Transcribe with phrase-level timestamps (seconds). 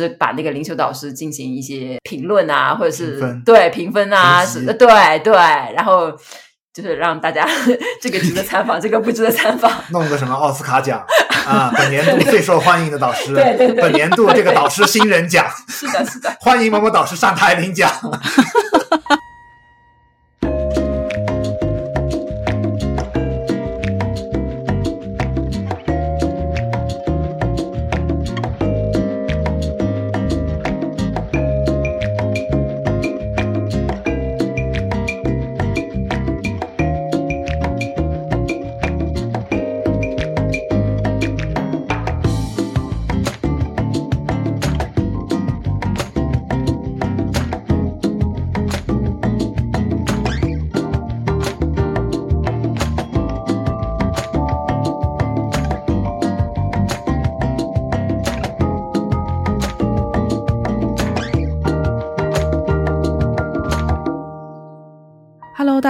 [0.00, 6.10] 就是把那个灵修导师进行一些评论啊，或者是评对评分啊，是对对，然后
[6.72, 7.46] 就是让大家
[8.00, 11.04] 这个值得参访，这个不值得参访，弄个什么奥斯卡奖
[11.46, 17.92] 啊，本年度最受欢迎的导师， 对对对，本年度这个导师新人奖，是的，是的， 欢迎某某导师上台领奖。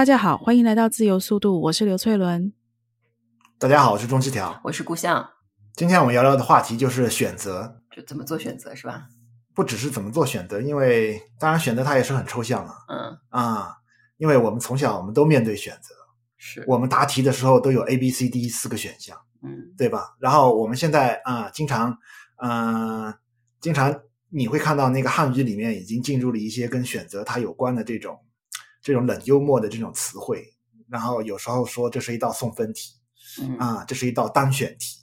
[0.01, 2.51] 大家好，欢迎来到自由速度，我是刘翠伦。
[3.59, 5.29] 大家好，我是钟七条，我是顾象。
[5.75, 9.09] 今天我们聊聊的话题就是选择，就怎么做选择是吧？
[9.53, 12.73] 不只是怎么做选择，因为当然选择它也是很抽象的。
[12.87, 13.75] 嗯啊，
[14.17, 15.93] 因为我们从小我们都面对选择，
[16.35, 20.15] 是我们答题的时候都有 A、B、C、D 四个选项，嗯，对吧？
[20.19, 21.95] 然后我们现在啊，经常
[22.37, 23.13] 嗯、呃，
[23.59, 23.95] 经常
[24.29, 28.19] 你会看到那个汉语里面已经进入了一些跟选择它有关的这种。
[28.81, 30.43] 这种冷幽默的这种词汇，
[30.89, 32.93] 然后有时候说这是一道送分题，
[33.39, 34.97] 嗯啊，这是一道单选题，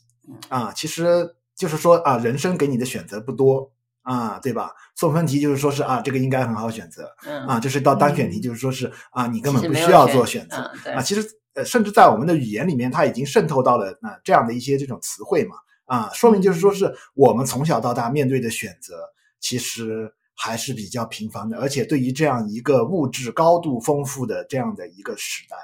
[0.49, 3.71] 啊，其实就是说啊，人生给你的选择不多
[4.03, 4.73] 啊，对吧？
[4.97, 19.09] 送分题就是说是啊，这个应该很好选择，嗯、啊，这是一道单选题，就是说是啊，你根本不需要做选择，嗯、啊，其实呃，甚至在我们的语言里面，它已经渗透到了啊这样的一些这种词汇嘛，啊，说明就是说是我们从小到大面对的选择，
[19.41, 20.13] 其实。
[20.41, 25.57] 还是比较频繁的，而且对于这样一个物质高度丰富的这样的一个时代，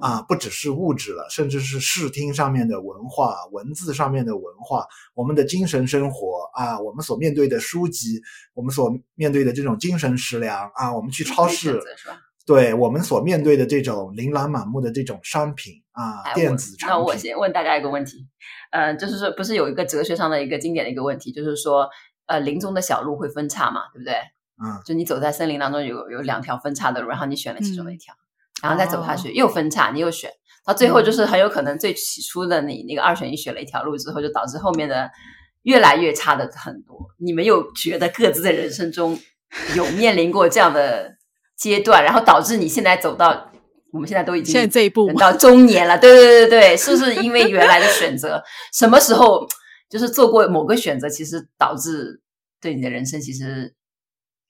[0.00, 8.22] 啊，不只是物质了，甚至是视听上面的文化、文字上面的文化，我们的精神生活啊，我们所面对的书籍，
[8.54, 11.80] 我们所面对的这种精神食粮啊，我们去超市，
[12.46, 16.96] 对我们所面对的这种琳琅满目的这种商品啊，电子产品。
[16.96, 18.28] 那我先问大家一个问题，
[18.70, 21.88] 嗯、呃，就是说，不是有一个哲学上的一个经典的一个问题，就是说。
[22.28, 24.14] 呃，林中的小路会分叉嘛，对不对？
[24.62, 30.30] 嗯，就你走在森林当中有，有有两条分叉的路，然后你选了其中的一条，嗯、然后再走下去、哦、又分叉，你又选，
[30.66, 35.08] 到最后就是很有可能最起初的你那个二选一选了一条路之后，就导致后面的
[35.62, 36.98] 越来越差的很多。
[37.18, 39.16] 你们有觉得各自的人生中
[39.76, 41.14] 有面临过这样的
[41.56, 43.52] 阶段，然后导致你现在走到
[43.92, 48.42] 我们现在都已经现在这一步人到中年了，对对对对，是不是因为原来的选择？
[48.74, 49.48] 什么时候？
[49.88, 52.20] 就是做过某个选择，其实导致
[52.60, 53.74] 对你的人生其实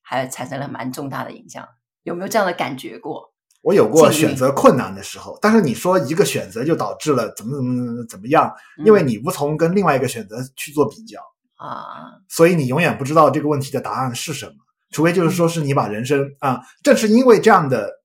[0.00, 1.66] 还产生了蛮重大的影响。
[2.02, 3.32] 有没有这样的感觉过？
[3.62, 8.52] 我有过选择困难的时候，但是你说一个选择就导致了怎么怎么怎么怎么样，
[8.84, 11.20] 因为你无从跟另外一个选择去做比较
[11.56, 14.52] 啊，所以你永远不知道这个问题的答案是什么，
[14.90, 17.97] 除非就是说是你把人生啊，正是因为这样的。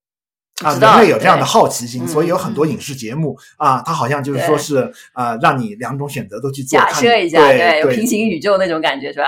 [0.62, 4.78] 啊，人类有这样的好奇心，所以有很多影视节目、嗯、啊，它好像就是说是
[5.14, 9.26] 啊、呃，让你两种选择都去做，假设一下，对，平行宇宙那种感觉是吧？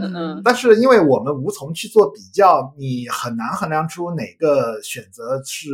[0.00, 0.42] 嗯 嗯。
[0.42, 5.68] 但是因为我们无从去做比较，你很难衡量出哪个选择是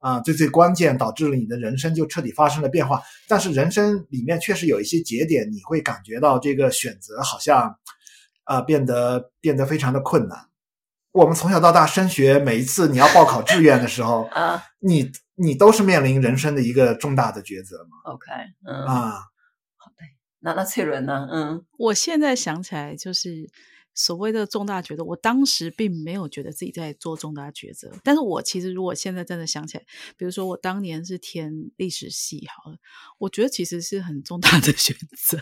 [0.00, 3.00] 啊最最关键，导致了你的人生就彻底发生了变化。
[3.26, 7.74] 但是人生里面确实有一些节点，你会感觉到这个选择好像
[8.44, 10.38] 啊变得变得非常的困难。
[11.12, 18.12] 我们从小到大升学，每一次你要报考志愿的时候， 啊，你你都是面临人生的一个重大的抉择嘛。
[18.12, 18.30] OK，
[18.64, 19.10] 嗯啊，
[19.76, 20.04] 好的，
[20.38, 21.28] 那那翠伦呢？
[21.32, 23.50] 嗯，我现在想起来，就是
[23.92, 27.90] 所谓的重大抉择，我当时并没有觉得自己在做重大抉择。
[28.04, 29.84] 但是我其实如果现在真的想起来，
[30.16, 32.76] 比如说我当年是填历史系，好了，
[33.18, 35.38] 我觉得其实是很重大的 选择。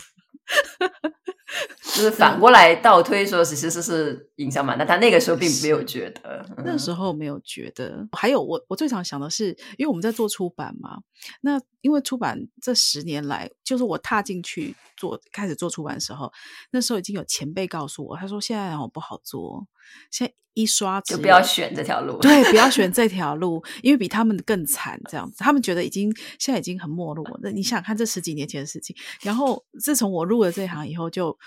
[1.81, 8.07] 就是反过来倒推说，其实是影响蛮大，但那个时候并没有觉得，那时候没有觉得。
[8.11, 10.99] 还有我，我最常想的是，因为我们在做出版嘛，
[11.41, 16.31] 那因为出版这十年来，就是我踏进去做开始做出版的时候，
[16.71, 19.67] 那时候已经有前辈告诉我，他说现在我不好做，
[20.11, 27.25] 现在一刷就不要选这条路，对，不要选这 条路，因为比他们更惨，这样子，他们觉得已经现在已经很没落。
[27.41, 31.37] 那你想想看，这十几年前的事情，然后自从我入了这行以后就。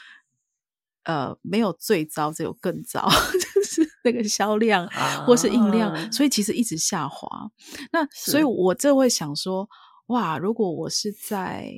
[1.04, 4.86] 呃，没有最糟，只有更糟， 就是那个销量
[5.26, 7.28] 或是印量，啊，所以其实一直下滑。
[7.90, 9.68] 那所以，我这会想说，
[10.06, 11.72] 哇，如果我是在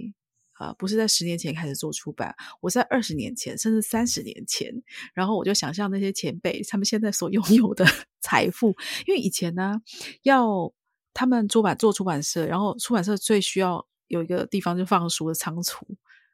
[0.65, 4.73] 呃，不是在十年前开始做出版，我在二十年前，甚至三十年前，
[5.13, 7.85] 然后我就想象那些前辈他们现在所 拥有的
[8.21, 8.75] 财富，
[9.07, 9.83] 因为以前呢，
[10.23, 10.73] 要
[11.13, 15.87] 他们出版做出版社，然后出版社最需要有一个地方就放书的仓储，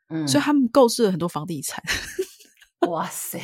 [0.09, 1.82] 嗯，所以他们购置了很多房地产。
[2.88, 3.38] 哇塞！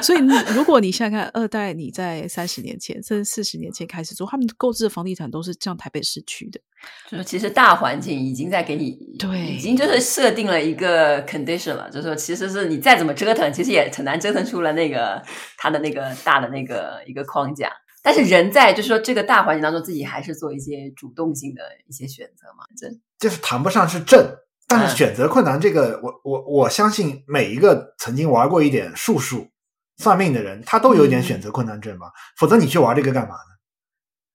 [0.00, 0.18] 所以，
[0.54, 6.60] 如果你现在看二代，你在三十年前甚至四十年前开始做，他们购置的房地产都是像台北市区的，
[7.08, 15.20] 就是其实大环境已经在给你，对，已经就是设定了一个 condition 了，就是说，其实是你再怎么折腾，其实也很难折腾出了那个
[15.56, 17.72] 它的那个大的那个一个框架。
[18.00, 22.88] 但是人在就是说这个大环境当中，自己还是做一些主动性的一些选择嘛，这
[23.18, 24.24] 就是谈不上是正。
[24.68, 29.48] 但是选择困难，这个我我我相信每一个曾经玩过一点术数
[29.96, 32.12] 算命的人，他都有一点选择困难症吧？
[32.36, 33.40] 否则你去玩这个干嘛呢？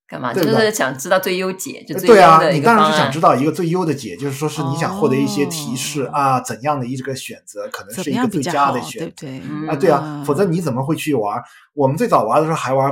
[0.08, 0.34] 干嘛？
[0.34, 9.40] 就是想知道最优解，就最对啊，你当然是想知道一个最优的解，就是说是你想获得一些提示啊，怎样的一个选择可能是一个最佳的选择，对
[9.70, 11.40] 啊，对啊，否则你怎么会去玩？
[11.74, 12.92] 我们最早玩的时候还玩。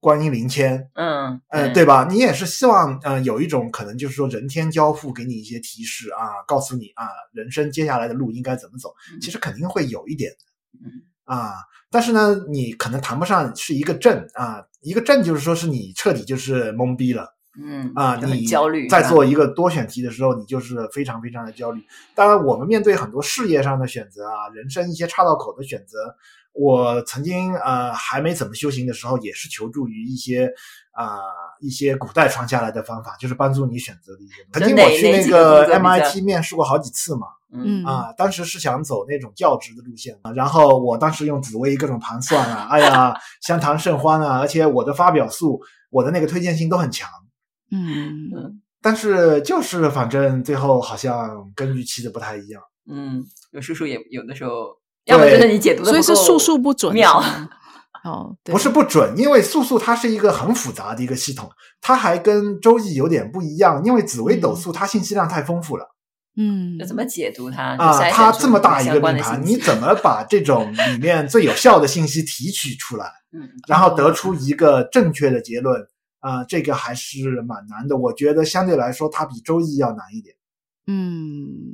[0.00, 2.06] 观音灵签，嗯，呃，对吧？
[2.08, 8.94] 你也是希望，呃，有一种可能，就是说人天交付，给你一些提示啊，告诉你啊，人生接下来的路应该怎么走。
[9.20, 10.30] 其实肯定会有一点，
[10.84, 11.54] 嗯啊，
[11.90, 21.82] 但是呢，你可能谈不上是一个正啊，一个正就是说是你彻底就是懵逼了，嗯啊，你焦虑，在做一个多选题的时候，你就是非常非常的焦虑。
[22.14, 26.14] 当然，我们面对很多事业上的选择啊，人生一些岔道口的选择。
[26.58, 30.52] 我曾经呃还没怎么修行的时候，也是求助于一些
[30.90, 31.20] 啊、呃、
[31.60, 34.44] 一些古代传下来的方法，就是帮助你选择的一些。
[34.52, 47.08] 曾经我去那个 MIT 面试过好几次嘛，嗯啊，当时是想走那种教职的路线嘛，然后我当时用紫薇各种盘算啊，哎呀，相谈甚欢啊，而且我的发表数，我的那个推荐性都很强，
[47.70, 54.77] 嗯嗯，但是就是反正最后好像跟预期的不太一样，嗯，有叔叔也有的时候。
[55.08, 57.22] 要么就是你解读的，所以是素数不准妙
[58.04, 61.50] 哦，不是不准，因为素数它是一个很复杂的一个系统，
[61.80, 65.84] 它还跟周易有点不一样，因为紫微斗数它信息量太丰富了。
[66.36, 68.10] 嗯，怎么解读它啊？
[68.10, 75.84] 它这么大一个命盘，你怎么把这种里面最有效的信息提取出来，嗯，然后得出一个正确的结论
[76.20, 76.44] 啊？
[76.44, 77.96] 这个还是蛮难的。
[77.96, 80.36] 我觉得相对来说，它比周易要难一点。
[80.86, 81.72] 嗯。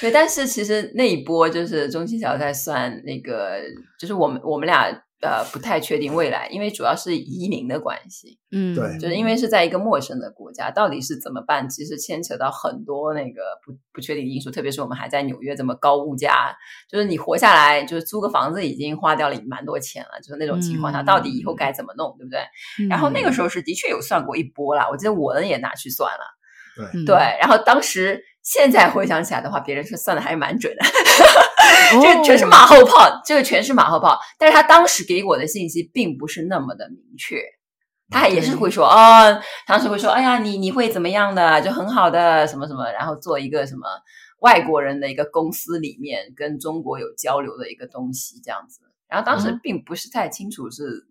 [0.00, 3.60] 对，但是其实那一波就是中心桥在算那个，
[3.98, 4.84] 就是我们我们俩
[5.22, 11.66] 呃不太确定未来，因为主要是移民的关系，嗯，对，就是因为是在一个陌生的国家，到底是怎么办？
[11.68, 16.54] 其实牵扯到很多那个不不确定因素，特别是我们还在纽约这么高物价，
[16.90, 22.40] 就是你活下来，就是租个房子已经花掉了蛮多钱了，就是那种情况下，到底以后该怎么弄，对不对？
[22.80, 26.24] 嗯，然后那个时候是的确有算过一波啦，我记得我呢也拿去算了，
[26.76, 28.22] 对对，然后当时。
[28.46, 30.86] 现在回想起来的话，别人是算的还是蛮准的，
[32.00, 34.16] 这 个全是马后炮，这个全是马后炮。
[34.38, 37.40] 但是他当时给我的信息并不是那么的明确，
[38.08, 43.88] 他也是会说哦，当时会说，哎呀，你你会怎么样的，就很好的什么什么，然后做一个什么
[44.38, 48.82] 外国人的一个公司里面跟中国有交流的一个东西这样子。
[49.08, 51.08] 然后当时并不是太清楚是。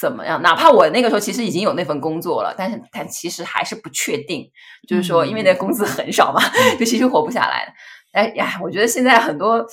[0.00, 0.40] 怎么样？
[0.40, 4.50] 哪怕我那个时候其实已经有那份工作了，但是但其实还是不确定。
[4.88, 7.74] 就是说，因为那工资很少嘛，嗯、 就其实活不下来。
[8.12, 9.64] 哎呀，我觉得现在很多，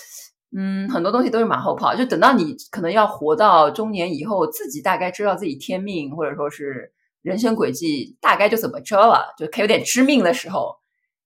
[0.57, 1.95] 嗯，很多东西都是马后炮。
[1.95, 6.91] 就等到你可能要活到中年以后，自己大概知道自己天命或者说是
[7.22, 10.75] 人生轨迹大概就怎么着了，就可以有点知命的时候，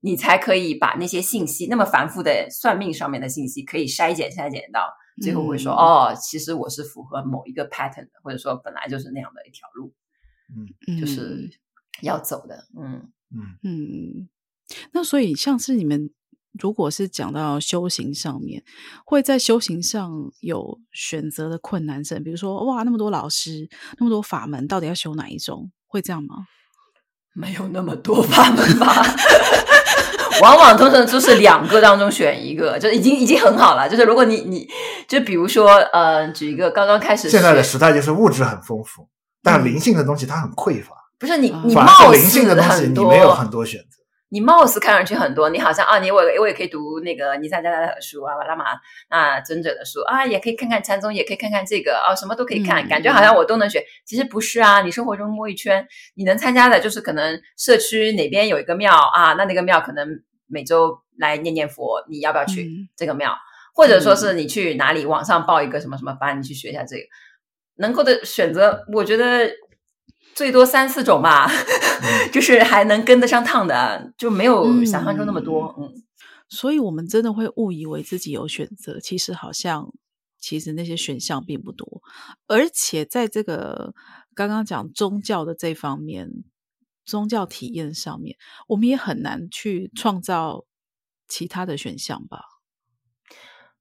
[0.01, 4.87] 你才可以把那些信息那么繁复的算命上面的信息可以筛减筛减到。
[5.21, 9.93] 最后会说、嗯、哦，其实我是符合某一个 pattern 的，或者说本来就是那样的一条路，
[10.55, 11.49] 嗯，就是
[12.01, 14.29] 要走的，嗯嗯嗯。
[14.93, 16.09] 那所以像是你们
[16.59, 18.63] 如果是讲到修行上面，
[19.05, 25.71] 会在修行上有选择的困难症，比如说哇，那么多老师，那么多法门，到底要修哪一种？
[25.87, 26.45] 会这样吗？
[27.33, 29.05] 没有那么多法门吧。
[30.41, 33.87] 往往通常就是两个当中选一个，就已经已经很好了。
[33.87, 34.67] 就是如果你你
[35.07, 39.07] 就比如说呃，举一个刚刚开始，现在的时代就是物质很丰富，
[39.43, 40.95] 但灵性的东西它很匮乏。
[41.19, 44.00] 不是你你貌似灵性的东西你没有很多选择。
[44.31, 48.65] 你貌似看上去很多，你好像啊，你我我也可以读那个尼萨加拉的书啊，拉玛
[49.09, 53.85] 啊尊者的书啊，也可以看看禅宗，也可以看看这个啊，什么都可以看，感觉好像我都能学。
[54.05, 55.85] 其实不是啊，你生活中摸一圈，
[56.15, 60.21] 你能参加的就是可能社区哪边有一个庙啊，那那个庙可能。
[60.53, 63.31] 每周来念念佛，你要不要去这个庙？
[63.31, 63.39] 嗯、
[63.73, 67.03] 或者说是你去哪里网上报一个什么什么班，你去学一下这个，
[67.77, 69.49] 能够的选择，我觉得
[70.33, 75.75] 最多三四种吧，嗯、 就是还能跟得上趟的，就没有想象中那么多。
[75.77, 76.03] 嗯，嗯，
[76.49, 79.93] 所以我们真的会误以为自己有选择，其实好像
[80.39, 82.01] 其实那些选项并不多，
[82.47, 83.93] 而且在这个
[84.33, 86.29] 刚刚讲宗教的这方面，
[87.05, 90.65] 宗教体验上面，我们也很难去创造
[91.27, 92.45] 其他的选项吧。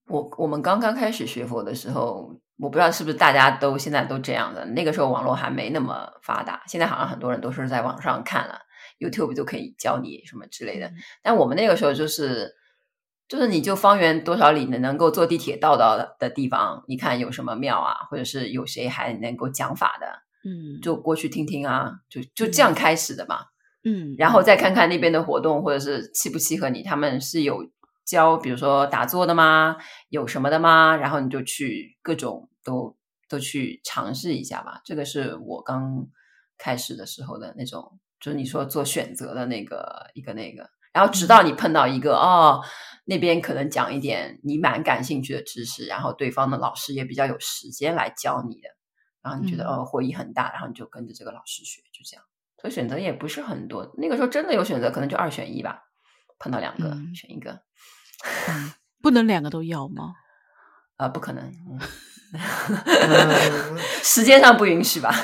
[0.07, 4.64] 我我们刚刚开始学佛的时候，我不知道是不是大家都现在都这样的。
[4.67, 8.61] 那个时候网络还没那么发达，现在好像很多人都是在网上看了
[8.99, 10.87] ，YouTube 就可以教你什么之类的。
[10.88, 12.55] 嗯、但我们那个时候就是，
[13.29, 20.07] 就是你就方圆多少里能能够坐地铁到到的地方，你看有什么庙啊，或者是有谁还能够讲法的，
[20.45, 23.47] 嗯，就过去听听啊，就就这样开始的嘛，
[23.85, 27.71] 嗯，然后再看看那边的活动，或者是契不契合你，他们是有。
[28.07, 29.76] 教，比如说打坐的吗？
[30.09, 30.97] 有什么的吗？
[30.97, 32.97] 然后你就去各种都
[33.29, 34.81] 都去尝试一下吧。
[34.85, 36.09] 这个是我刚
[36.59, 40.71] 开始的时候的那种，就是你说做选择的那个一个那个。
[40.93, 42.61] 然后直到你碰到一个哦，
[43.05, 48.69] 那边可能讲一点你蛮感兴趣的知识，然后对方的老师也比较有时间来教你的，
[49.23, 52.25] 然后你觉得哦获益很大，然后你就跟着这个老师学，就这样。
[52.61, 53.95] 所以选择也不是很多。
[53.99, 55.85] 那个时候真的有选择，可能就二选一吧。
[56.40, 57.52] 碰到两个，嗯、选一个。
[58.49, 60.14] 嗯，不能两个都要吗？
[60.97, 61.52] 啊、 呃，不可能，
[64.03, 65.15] 时间上不允许吧？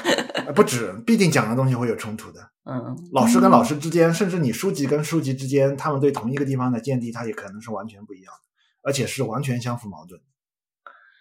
[0.55, 2.41] 不止，毕竟讲的东西会有冲突的。
[2.65, 8.41] 嗯，老师跟老师之间，甚至你书籍跟书籍之间，他们对同一个地方的见地，它也可能是完全不一样的，
[8.83, 10.21] 而且是完全相互矛盾。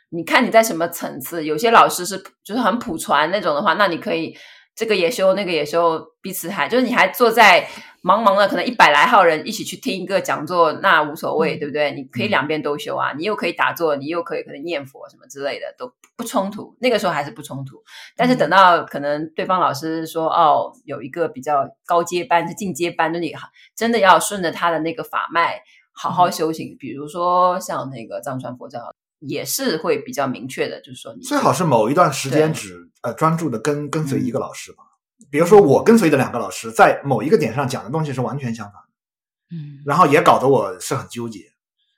[0.09, 1.45] 你看你在什么层次？
[1.45, 4.35] 有些老师是就是很普传那种的话，那你可以。
[4.75, 7.65] 这个也修，那个也修，彼此还就是你还坐在
[8.03, 11.93] 茫茫的可能一百来号人一起去听一个讲座，那无所谓，对不对？
[11.93, 16.75] 你可以两边都修啊，你又可以打坐，你又可以可能念佛什么之类的，都不冲突。
[16.81, 17.81] 那个时候还是不冲突，
[18.17, 23.33] 但是等到可能对方老师说哦，有一个比较高阶班是进阶班，的你
[23.75, 25.61] 真的要顺着他的那个法脉
[25.93, 28.93] 好好修行，比如说像那个藏传佛教。
[29.27, 34.83] 也是会比较明确的，就是说你最好是某一段时间只呃专注的跟跟随一个老师吧。
[35.19, 41.39] 嗯、比如说我跟随的两个老师在某一个点上讲的东西是完全相反的，嗯，然后也搞得我是很纠结。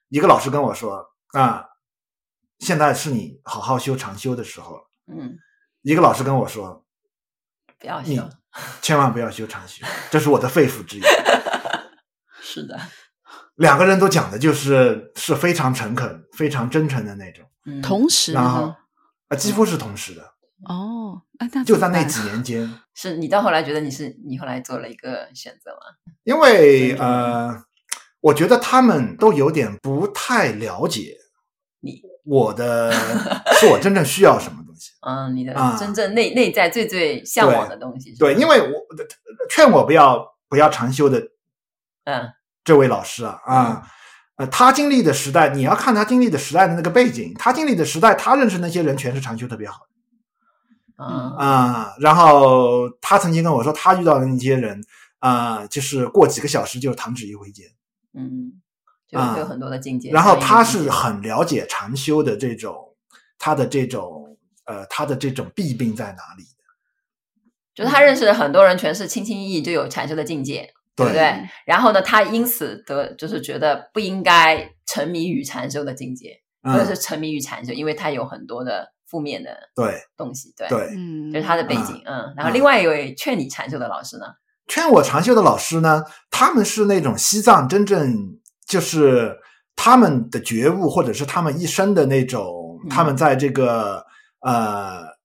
[0.09, 1.65] 一个老师跟我说啊，
[2.59, 5.37] 现在是你好好修长修的时候，嗯，
[5.81, 6.85] 一个老师跟我说，
[7.77, 8.29] 不要修，
[8.81, 11.05] 千万不要修长修，这是我的肺腑之言。
[12.41, 12.79] 是的。
[13.57, 17.45] 两个人都讲的就是是非常诚恳、非常真诚的那种，
[17.81, 18.73] 同时，然后
[19.27, 20.21] 啊，几乎是同时的。
[20.67, 26.13] 哦，那就在那几年间，是你到后来觉得你是你后来做了一个选择吗？
[26.23, 27.63] 因为呃，
[28.21, 31.15] 我觉得他们都有点不太了解
[31.81, 32.01] 你。
[32.23, 32.91] 我的，
[33.59, 34.91] 是我真正需要什么东西？
[35.07, 38.15] 嗯，你的真正内内在最最向往的东西。
[38.19, 38.85] 对，因为我
[39.49, 41.19] 劝我不要不要长修的，
[42.03, 42.33] 嗯。
[42.67, 43.87] 这位老师啊啊，
[44.35, 49.87] 呃，他经历的时代，你要看他经历的时代的那个背景，他经历的时代，他认识那些人全是禅修特别好。
[50.97, 54.83] 的，啊、嗯呃、然后他曾经跟我说，他遇到的那些人
[55.19, 57.67] 啊、呃，就是过几个小时就弹指一挥间，
[58.13, 58.59] 嗯，
[59.07, 60.11] 就会有很多的境界。
[60.11, 62.75] 然后他是很了解禅修的这种，
[63.39, 66.65] 他的这种呃，他的这种弊病在哪里的，
[67.73, 70.73] 就是他认识的很多人全是轻轻易易就有禅修的境界。
[70.97, 71.47] 对不对？
[71.63, 76.31] 然后呢，他因此得就是觉得不应该沉迷于禅修的境界，
[76.63, 80.51] 或者是沉迷于禅修，因为他有很多的负面的对东西。
[80.57, 82.01] 对对，嗯，就是他的背景。
[82.03, 84.25] 嗯，然后另外一位劝你禅修的老师呢？
[84.67, 88.15] 劝我禅修的老师呢，他们是那种西藏真正
[88.67, 89.37] 就是
[89.75, 94.03] 他们的觉悟，或者是他们一生的那种，他们在这个
[94.41, 95.15] 呃。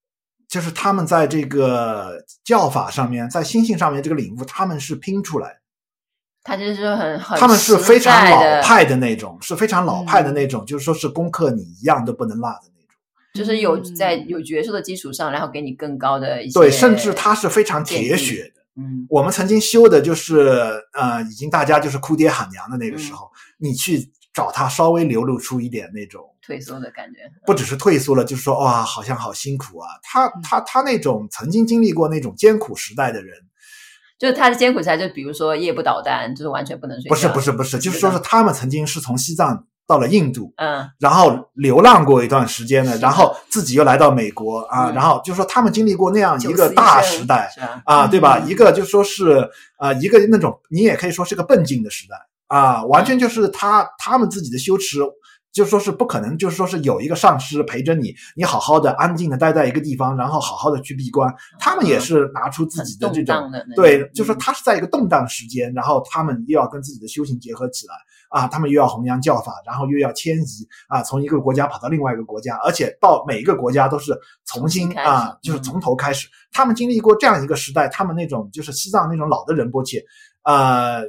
[0.49, 5.55] 就是他们在这个教法上面，在心性上面这个领悟，他们是拼出来的。
[6.43, 12.89] 他就是很很，他们是非常老派的那种，是非常老派的那种，嗯、就是说是功课你一样都不能落的那种。
[13.33, 16.59] 就是有在有角色的基础上，然后给你更高的一些。
[16.59, 18.61] 对，甚至他是非常铁血的。
[18.75, 26.29] 嗯，我们曾经修的就是呃，已经大家就是哭爹喊娘的那个时候，嗯、你去找他，稍微流露出一点那种。
[26.45, 29.87] 退缩的感觉，不只是退缩了，就是说哇，好像好辛苦啊！
[30.03, 33.37] 他他他那种曾经经历过那种艰苦时代的人，
[34.23, 37.09] 就是他的艰苦时代，就比如说夜不倒单，就是完全不能睡觉。
[37.09, 47.51] 不是不是不是，就是说是他们曾经是从西藏到了印度，嗯，然后流浪过一段时间的，然后自己又来到美国啊，然后就是说他们经历过那样一个大时代
[47.83, 48.39] 啊，对吧？
[48.47, 52.15] 一个就说是啊，一个那种你也可以说是个笨劲的时代
[52.47, 54.99] 啊，完全就是他他们自己的修持。
[55.53, 61.31] 就说是不可能，就是说是有一个上师陪着你，你好好的安静的待在一个地方，然后好好的去闭关。
[61.59, 67.93] 他们也是拿出自己的这种，对，就是说他是在一个动荡时间，然后他们又要跟自己的修行结合起来
[68.29, 74.11] 啊，他们又要弘扬教法，然后又要迁移啊，从一个国家跑到另外一个国家，而且到每一个国家都是
[74.45, 76.27] 重新啊，就是从头开始。
[76.51, 80.03] 他们经历过这样一个时代，他们那种就是西藏那种老的仁波切，
[80.45, 81.03] 呃。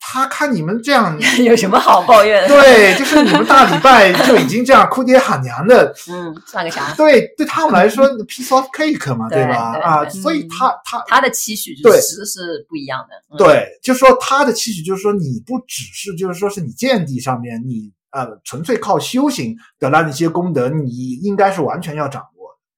[0.00, 2.48] 他看你们这样 有什么好抱怨的？
[2.48, 6.92] 对，就是你们大礼拜 就已经这样哭爹喊娘的，嗯，算个啥？
[6.96, 9.74] 对，对他们来说， piece of cake 嘛，对吧？
[9.74, 13.36] 对啊，所以他他他的期许就是其实是不一样的。
[13.36, 22.26] 对，就是说他的期许就是说，你不只是就是说是你见地上面你呃纯粹靠修行得来的一些功德，你应该是完全要掌握。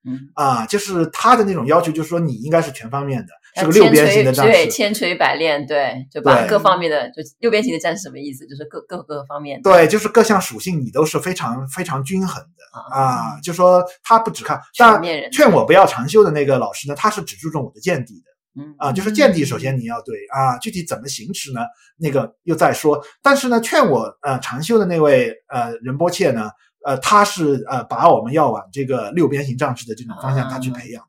[0.04, 3.28] 嗯啊，就是他的那种要求，就是说你应该是全方面的。
[3.58, 8.46] 是个六边形的战士，对，千锤百炼，对，就把各方面的，就六边形的战士什么意思？
[8.46, 13.38] 就是各各各方面，对，就是各项属性你都是非常非常均衡的啊。
[13.42, 21.60] 就说他不只看，但劝我不要长修的那个老师呢，他是只注重我的见地的，嗯啊，就是见地首先你要对啊，具体怎么行持呢？
[21.96, 23.04] 那个又再说。
[23.22, 26.50] 但是呢，劝我呃长修的那位呃仁波切呢，
[26.84, 31.02] 呃，他是呃把我们要往这个六边形战士的这种方向他去培养。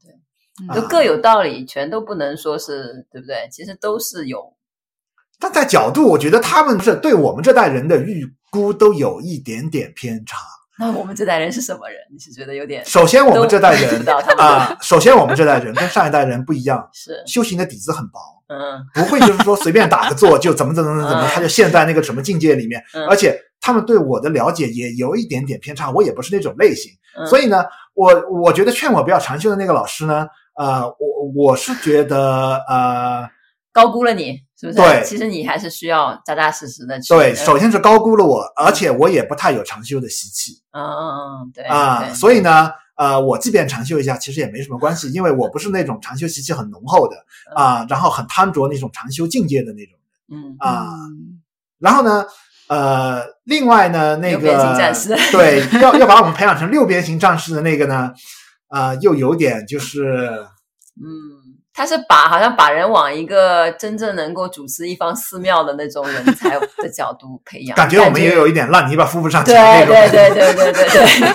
[0.74, 3.48] 都各有道理，全都不能说是对不对？
[3.52, 4.54] 其实都是有，
[5.40, 10.38] 但在角度，我觉得他们是对我们这代人的预估都有一点点偏差。
[10.82, 11.98] 那我们这代人是什么人？
[12.10, 12.86] 你是觉得有点？
[12.86, 22.82] 首先，我们这代人啊，首先我们这代人跟上一代人不一样，是修行的底子很薄，嗯，不会就是说随便打个坐就怎么怎么怎么怎么，他就陷在那个什么境界里面。
[23.10, 26.94] 而且他们对我的了解也有一点点偏差，我也不是那种类型，
[27.28, 30.28] 所以呢，我我觉得劝我不要长修的那个老师呢。
[30.60, 33.26] 呃，我我是觉得呃，
[33.72, 34.78] 高估了你，是不是？
[34.78, 37.14] 对，其实你还是需要扎扎实实的去。
[37.14, 40.62] 对，首先是高估了我，而且我也不太有长修的习气。
[40.72, 41.00] 嗯嗯
[41.46, 47.16] 嗯，对啊，对所以呢，呃，我即便长修一下，其实也没什么关系，因为我不是那种长修习气很浓厚的
[47.56, 49.94] 啊，然后很贪着那种长修境界的那种
[50.28, 50.42] 人。
[50.44, 50.90] 嗯啊，
[51.80, 52.26] 然后呢，
[52.68, 58.12] 呃，另外呢，那个六边形战士对，要要把我们培养成六边形战士的那个呢。
[58.70, 60.48] 啊、呃，又有点就是，
[60.96, 69.94] 嗯，他是把好像把人往一个真正能够主持一方寺庙的那种人才的角度培养，感觉我们也有一点烂泥巴扶不上墙那种。
[69.94, 71.34] 对对对对对对对。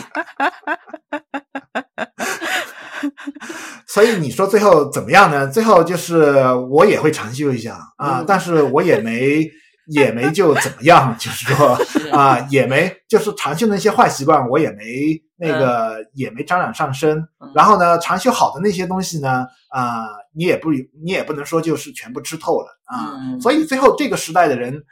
[3.86, 5.46] 所以你说最后怎么样呢？
[5.46, 9.50] 最后就是我也会长修一下啊，嗯、但是我也没。
[9.88, 11.74] 也没就怎么样， 就是说
[12.12, 17.22] 啊、呃，也没就是长修那些坏习惯，我也没那个、嗯、也没沾染上身。
[17.54, 23.16] 然后呢，长袖好的那些东西呢，啊、呃，你也不你也不能说就是全部吃透了啊。
[23.20, 24.82] 嗯、所以最后这个时代的人，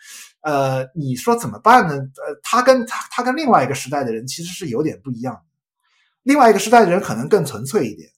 [0.42, 1.94] 呃，你说怎么办呢？
[1.94, 5.40] 呃，他跟他他跟另外一个时代的人其实是有点不一样的。
[6.22, 8.08] 另外一个时代的人可能更纯粹一点。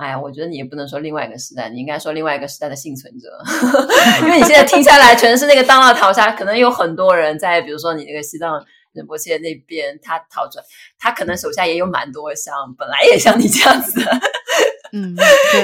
[0.00, 3.28] 哎呀，我觉得你也不能说另外一个时代，你应该说另外一个时代的幸存者，
[4.24, 10.64] 因为你现在听下来全是那个当了逃杀，可能有很多人在，比如说你那个西藏仁波切那边，他逃出来，
[10.98, 14.20] 他可能手下也有蛮多像本来也像你这样子的，
[14.94, 15.14] 嗯，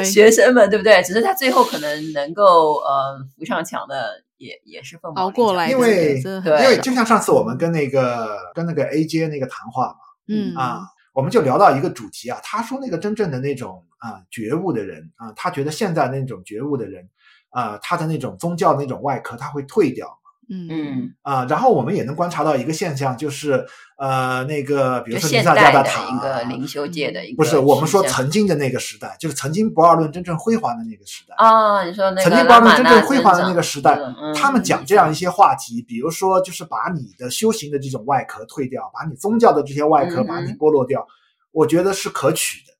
[0.05, 1.03] 学生们对不对？
[1.03, 10.83] 只是他最后可能能够呃扶上墙的也也是凤熬过来，因为，因为就像上次我们跟那个跟那个 AJ 那个谈话嘛，嗯啊。
[11.16, 17.09] 我们就聊到一个主题啊，他说那个真正的那种啊觉悟的人啊，他觉得现在那种觉悟的人
[17.48, 20.07] 啊，他的那种宗教那种外壳他会退掉。
[20.49, 23.67] 嗯嗯啊，然后我们也能观察到一个现象，就是
[23.99, 31.85] 呃，那个比如说现在代的一个灵修界的一个，不是我们说曾经的那个时代，就是曾经不二论真正辉煌的那个时代啊。
[31.85, 41.11] 你说那个曾经不二论真正辉煌的那个时代，嗯、他们讲这样一些话题，比如说就是把你的修行的这种外壳退掉，把你宗教的这些外壳把你剥落掉，嗯、
[41.51, 42.73] 我觉得是可取的。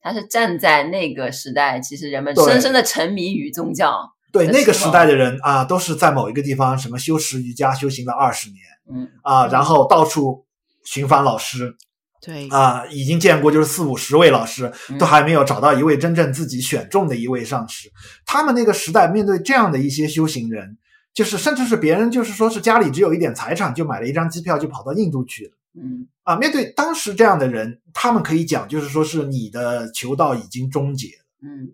[0.00, 4.12] 他是站在那个时代，其实人们深深的沉迷于宗教。
[4.30, 8.58] 对那个时代的人啊，都是在某一个地方什么修持瑜伽修行了二十年，
[8.92, 9.08] 嗯。
[9.22, 10.44] 啊，然后到处
[10.84, 11.74] 寻访老师，
[12.20, 12.48] 对。
[12.50, 17.90] 啊，已经见过就是四五十位老师，都还没有找到一位真正自己选中的一位上师。
[18.26, 20.76] 他们那个时代面对这样的一些修行人，
[21.14, 26.06] 就是甚至是别人就是说是家里只有一点财产，就买了一张机票就跑到印度去了，嗯。
[26.24, 31.72] 啊，面对当时这样的人，他们可以讲就是说是你的求道已经终结了，嗯。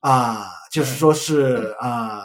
[0.00, 2.22] 啊，就是说是啊，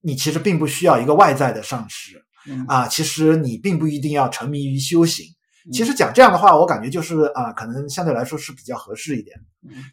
[0.00, 2.24] 你其实并不需要一个外在的上师，
[2.66, 5.26] 啊，其实你并不一定要沉迷于修行。
[5.72, 9.36] 其实讲这样的话，我感觉就是啊，可能相对来说是比较合适一点。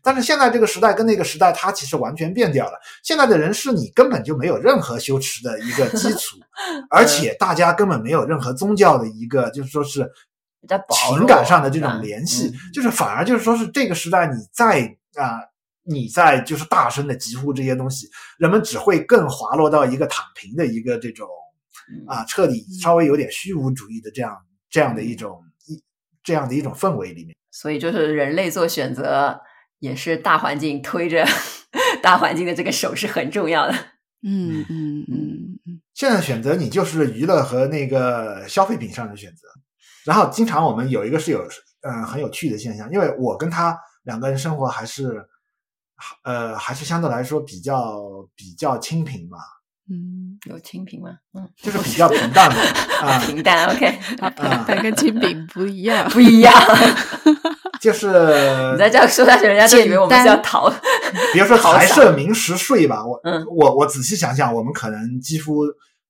[0.01, 2.79] 但是现在这个时代跟那个时代，它其实完全变掉了。
[3.03, 6.37] 现在的人是你根本就没有任何修持的一个基础，
[6.89, 10.11] 而且大家根本没有任何宗教的一个，就是说是
[10.89, 15.45] 情感上的这种联系，就是反而就是说是这个时代你在啊。
[15.83, 21.27] 你在就是大声的疾呼这些东西，人们只会更滑落到一个躺平的一个这种
[22.07, 24.37] 啊，彻底稍微有点虚无主义的这样
[24.69, 25.81] 这样的一种一
[26.23, 27.35] 这样的一种氛围里面。
[27.51, 29.41] 所以就是人类做选择，
[29.79, 31.25] 也是大环境推着，
[32.01, 33.73] 大环境的这个手是很重要的。
[34.21, 35.81] 嗯嗯嗯嗯。
[35.93, 39.47] 现在选择你就是娱乐和那个消费品上的选择。
[40.05, 41.45] 然后经常我们有一个是有
[41.81, 45.25] 嗯很有趣的现象，因为我跟他两个人生活还是
[46.23, 47.99] 呃还是相对来说比较
[48.35, 49.37] 比较清贫吧。
[49.91, 51.09] 嗯，有清贫吗？
[51.33, 52.61] 嗯，就是比较平淡嘛
[53.01, 53.65] 啊，平淡。
[53.67, 56.53] OK，平淡跟清贫不一样，不一样。
[57.81, 58.07] 就是
[58.73, 60.69] 你再这样说下去，人家就以为我们是要逃。
[61.33, 65.63] 比如说财色名食睡吧，我嗯，我我仔细想想，我们可能几乎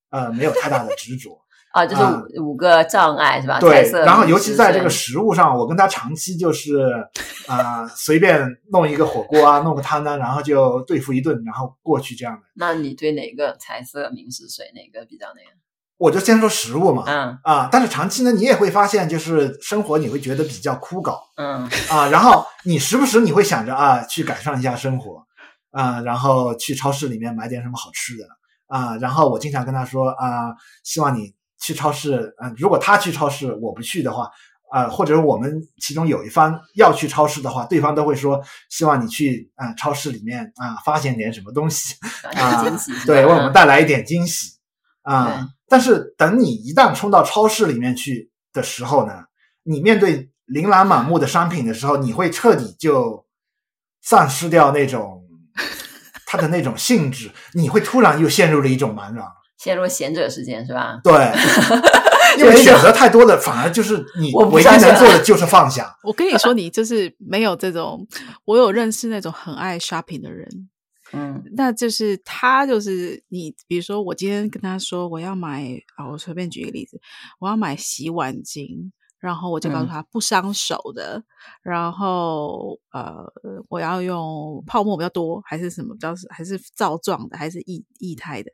[0.09, 1.39] 呃没有太大的执着。
[1.71, 3.59] 啊，就是五个障碍、呃、是吧？
[3.59, 6.77] 对，然后尤其在这个食物上，我跟他长期就是
[7.47, 12.41] 啊、呃，随便弄一个火锅啊，弄个汤呢，然后就对付一顿，然后过去这样的。
[12.55, 15.57] 那你对哪个彩色名食水哪个比较那个？
[15.97, 25.23] 我就先说食物嘛，嗯啊，但是长期呢，你也会发现，就是生活你会觉得比较枯槁，嗯啊，然后你时不时你会想着啊，去改善一下生活，
[25.69, 28.25] 啊，然后去超市里面买点什么好吃的，
[28.67, 31.37] 啊，然后我经常跟他说啊，希望你。
[31.61, 34.23] 去超市，嗯，如果他去超市，我不去的话，
[34.71, 41.95] 啊、呃，或者我们其中有一方要去超市的话，对方都会说，希望你去啊、呃、超市里面啊、呃、发现点什么东西
[42.35, 42.63] 啊，
[43.05, 44.57] 对，为我们带来一点惊喜
[45.01, 45.25] 啊。
[45.25, 49.13] 呃、但是等你一旦冲到超市里面去的时候呢，
[49.63, 53.25] 你面对琳琅满目的商品的时候，你会彻底就
[54.01, 55.23] 丧失掉那种
[56.25, 59.25] 它的那种性质，你会突然又陷入了一种茫然。
[59.59, 60.99] 陷入闲者时间是吧？
[61.03, 61.13] 对，
[62.39, 65.93] 因为选择太多了，反而就是你唯一能做的就是放下。
[66.03, 68.07] 我跟你说，你就是没有这种。
[68.45, 70.47] 我有认识那种很爱 shopping 的人，
[71.11, 75.65] 嗯，那就是他就是你，比如说我今天跟他说我要买
[75.97, 76.99] 啊，我随便举一个例子，
[77.39, 81.23] 我要买洗碗巾，然后我就告诉他不伤手的，嗯、
[81.63, 83.25] 然后呃，
[83.67, 88.49] 我要用泡沫比较多，还是什么比较还是皂状的，还是液液态的。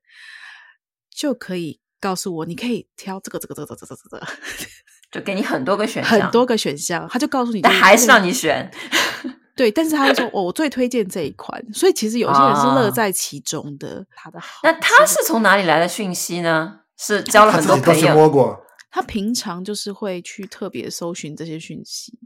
[1.15, 4.28] 就可以告诉我，你可以挑这个、这个、这个、这个、这个，
[5.10, 8.69] 就给你很多个选项，很多个选项，他就告诉你，但还是让你选。
[9.56, 11.63] 对，但是他会说， 哦，我最推荐这一款。
[11.73, 14.06] 所以其实有些人是乐在其中的。
[14.13, 16.82] 他的好，那他是从哪里来的讯息呢？
[16.97, 18.13] 是交了很多朋友。
[18.13, 18.62] 摸过。
[18.91, 22.19] 他平常就是会去特别搜寻这些讯息，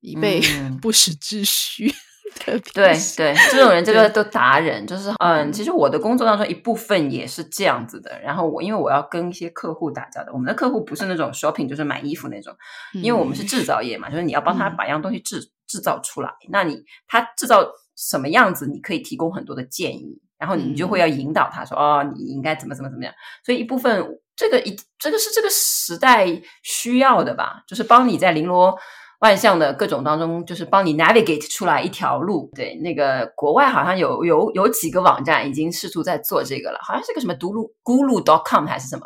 [0.00, 0.40] 以备
[0.80, 1.92] 不时之需。
[2.72, 8.18] 对对，这种人这个都达人，就是嗯，其实我的工作当中一部分也是这样子的。
[8.20, 12.54] 然后我因为我要跟一些客户打交道，我们的客户不是那种 shopping，就是买衣服那种，
[12.94, 17.66] 因为我们是制造业嘛，就是你要帮他把一样东西制制造出来，那你他制造
[17.96, 23.12] 什么样子，你可以提供很多的建议，然后你就会要引导他说哦，你应该怎么怎么怎么样。
[23.44, 26.26] 所以一部分这个一这个是这个时代
[26.62, 28.78] 需要的吧，就是帮你在绫罗
[29.20, 32.50] 万象的各种当中，就是帮你 navigate 出来一条路。
[32.54, 39.02] 对，那个国外好像有有有几个网站已经试图在做这个了，好像是个什么读路 Gulu.com 还是什么，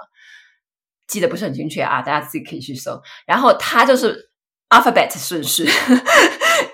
[1.09, 3.03] 记得不是很精确啊，大家自己可以去搜。
[3.27, 4.31] 然后它就是
[4.69, 5.69] alphabet 顺序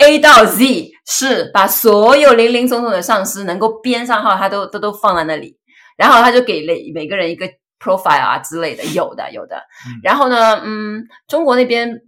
[0.00, 5.59] ，A 到 Z 是把所有零零总总的上司能够编上号，它都都都放在那里。
[5.96, 7.46] 然后他就给了每个人一个
[7.83, 9.62] profile 啊之类的，有的有的。
[10.03, 12.03] 然后呢，嗯，中国那边。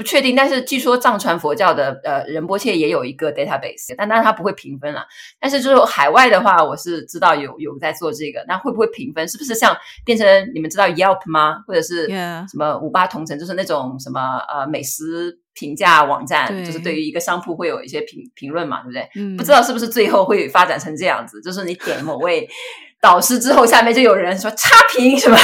[0.00, 5.04] 不确定，但是据说藏传佛教的呃仁波切也有一个 database，但当然它不会评分了。
[5.38, 9.28] 但是就是海外的话，我是知道有有在做这个，那会不会评分？
[9.28, 11.62] 是不是像变成你们知道 Yelp 吗？
[11.68, 12.06] 或者是
[12.48, 19.06] 什么五八同城，就是那种什么呃美食评价网站，就是对于一个商铺会有一些评评论嘛，对不对？
[19.16, 22.48] 嗯，不知道是不是最后会发展成这样子，就是你点某位
[23.02, 25.36] 导师之后，下面就有人说差评什么。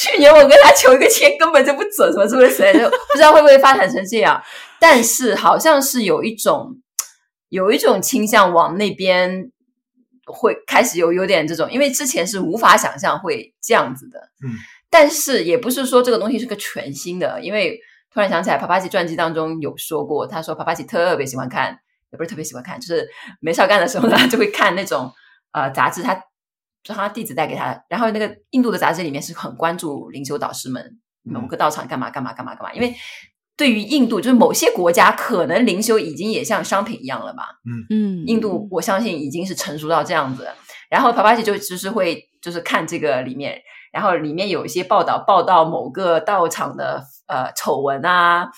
[0.00, 4.42] 去年我跟他求一个签，根本就不准，什么是不是不知道会不会发展成这样。
[4.78, 6.70] 但是好像是有一种
[7.50, 9.50] 有一种倾向往那边
[10.24, 14.18] 会开始有有点这种，因为之前是无法想象会这样子的。
[14.42, 14.56] 嗯，
[14.88, 17.78] 但是也不是说这个东西是个全新的，因为
[18.10, 21.78] 突然想起来，帕帕奇传记当中有说过，他说帕帕奇特别喜欢看，
[22.10, 23.06] 也不是特别喜欢看，就是
[23.38, 25.12] 没事干的时候呢，就会看那种
[25.52, 26.18] 呃杂志，他。
[26.82, 32.94] 就他弟子带给他，然后那个印度的杂志里面是很关注灵修导师们某个道场干嘛干嘛干嘛干嘛，因为
[33.54, 37.42] 对于印度，就是某些国家可能灵修已经也像商品一样了吧？
[37.66, 40.48] 嗯嗯，印度我相信已经是成熟到这样子。
[40.88, 43.60] 然后帕帕奇就就是会就是看这个里面，
[43.92, 48.48] 然后里面有一些报道报道某个道场的呃丑闻啊，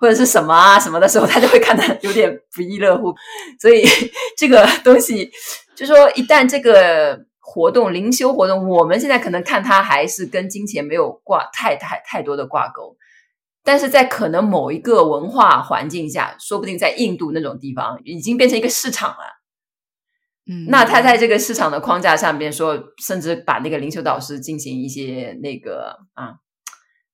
[0.00, 3.14] 或者是什么啊什么的时候，他就会看的有点不亦乐乎。
[3.60, 3.86] 所以
[4.36, 5.30] 这个东西
[5.76, 7.27] 就说一旦这个。
[7.50, 12.94] 活动、灵修活动，我们现在可能看它还是跟金钱没有挂太太太多的挂钩，
[13.64, 19.40] 但是在可能某一个文化环境下，说不定在印度那种地方，已经变成一个市场了。
[20.46, 26.34] 嗯，那他在这个市场的框架上边说，甚至把那个灵修导师进行一些那个啊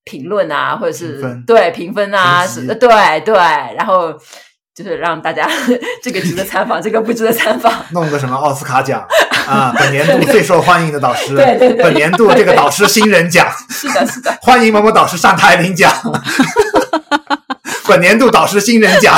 [0.03, 2.89] 评论啊，或者是评对评分啊，是的，对
[3.21, 3.33] 对，
[3.77, 4.13] 然后
[4.75, 5.49] 就是让大家
[6.03, 9.07] 这个值得参访，这个不值得参访， 弄个什么奥斯卡奖
[9.47, 15.89] 啊，本年度最受欢迎的导师， 对对对，本年度这个导师新人奖，是的，是的，欢迎某某导师上台领奖，
[17.87, 19.17] 本年度导师新人奖。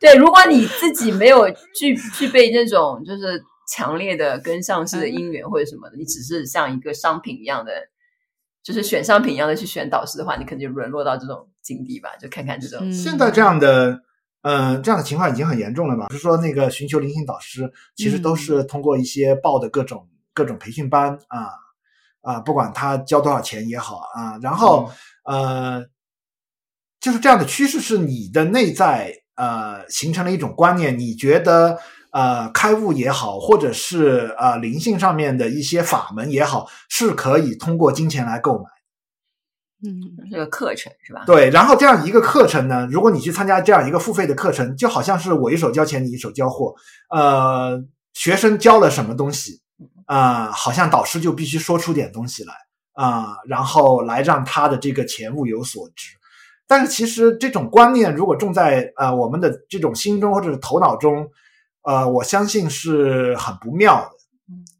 [0.00, 7.72] 对，如果你自己没有具具备那种就是强烈的跟上司的姻缘或者什么的，你只是像一个商品一样的，
[8.64, 12.10] 就是选商品一样的去选导师的话，你可能就沦落到这种境地吧。
[12.20, 14.00] 就看看这种现在这样的，
[14.48, 16.06] 呃，这样的情况已经很严重了嘛。
[16.08, 21.50] 就是说，那个寻求灵性导师，其实都是通过一些报的各种、嗯、各种培训班啊
[22.22, 24.90] 啊，不管他交多少钱也好啊，然后、
[25.24, 25.86] 嗯、呃，
[27.00, 29.12] 就是这样的趋势是你的内在。
[29.40, 31.78] 呃，形成了一种观念，你觉得
[32.10, 38.64] 呃，开悟也好，或者是呃灵性上面的一些法门也好，是可以通过金钱来购买。
[39.84, 41.22] 嗯，这个课程是吧？
[41.24, 46.74] 对，然后这样一个课程呢，如果你去参加这样一个付费的课程，就好像是我一手交钱，你一手交货。
[47.10, 47.80] 呃，
[48.12, 49.60] 学生交了什么东西
[50.06, 52.52] 啊，呃，好像导师就必须说出点东西来
[52.94, 56.16] 啊，呃，然后来让他的这个钱物有所值。
[56.66, 61.30] 但是其实这种观念如果种在呃我们的这种心中或者是头脑中，
[61.82, 64.17] 呃，我相信是很不妙的，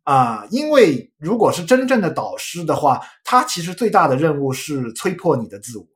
[0.09, 5.87] 啊、因为如果是真正的导师的话，他其实最大的任务是摧破你的自我。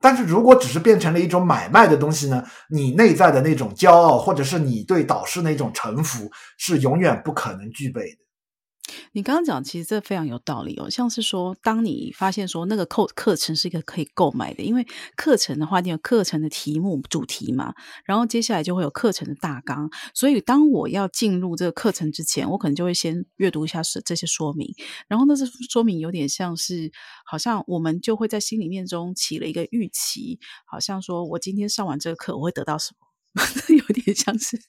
[0.00, 8.18] 但是如果只是变成了一种买卖的东西呢，你内在的那种骄傲或者是你对导师那种臣服是永远不可能具备的。
[9.12, 10.90] 你刚刚讲，其实这非常有道理哦。
[10.90, 19.88] 像是说，当你发现说那个课课程是一个可以购买的，因为课程的话，你有课程的题目主题嘛，然后接下来就会有课程的大纲。
[20.14, 24.74] 所以，当我要进入这个课程之前，我可能就会先阅读一下是这些说明。
[25.08, 26.90] 然后，那这说明有点像是，
[27.24, 33.42] 好像我们就会在心里面中起了一个预期，好像说我今天上完这个课，我会得到什么？
[33.74, 34.60] 有点像是，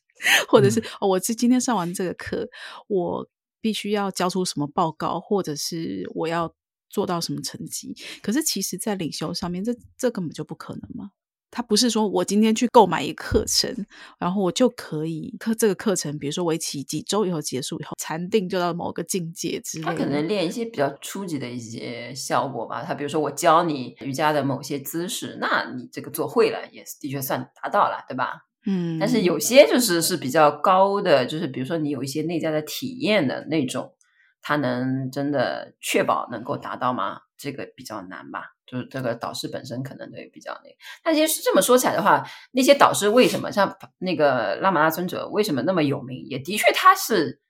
[0.48, 2.48] 或者是、嗯、哦，我是今天上完这个课，
[2.88, 3.28] 我。
[3.64, 6.54] 必须要交出什么报告，或者是我要
[6.90, 7.96] 做到什么成绩？
[8.22, 11.12] 可是其实，在领袖上面，这这根本就不可能嘛。
[11.50, 13.86] 他不是说我今天去购买一个课程，
[14.20, 19.92] 然后我就可以课这个课程，比如说为期几周以后结束以后，禅定就到某个境界之类的。
[19.92, 22.84] 他可能练一些比较初级的一些效果吧。
[22.84, 28.48] 他比如说我教你瑜伽的某些姿势，那你这个做会了，也是的确算达到了，对吧？
[28.66, 33.94] 嗯，但是有些就是是比较高的，就是比如说你有一些内在的体验的那种，
[34.42, 37.20] 他能真的确保能够达到吗？
[37.38, 38.54] 这个比较难吧。
[38.66, 40.76] 就是这个导师本身可能对比较那个。
[41.04, 42.24] 但其实这么说起来的话，
[42.54, 46.26] 那些导师为什么像那个拉玛拉尊者为什么那么有名？
[46.30, 47.42] 也的确他是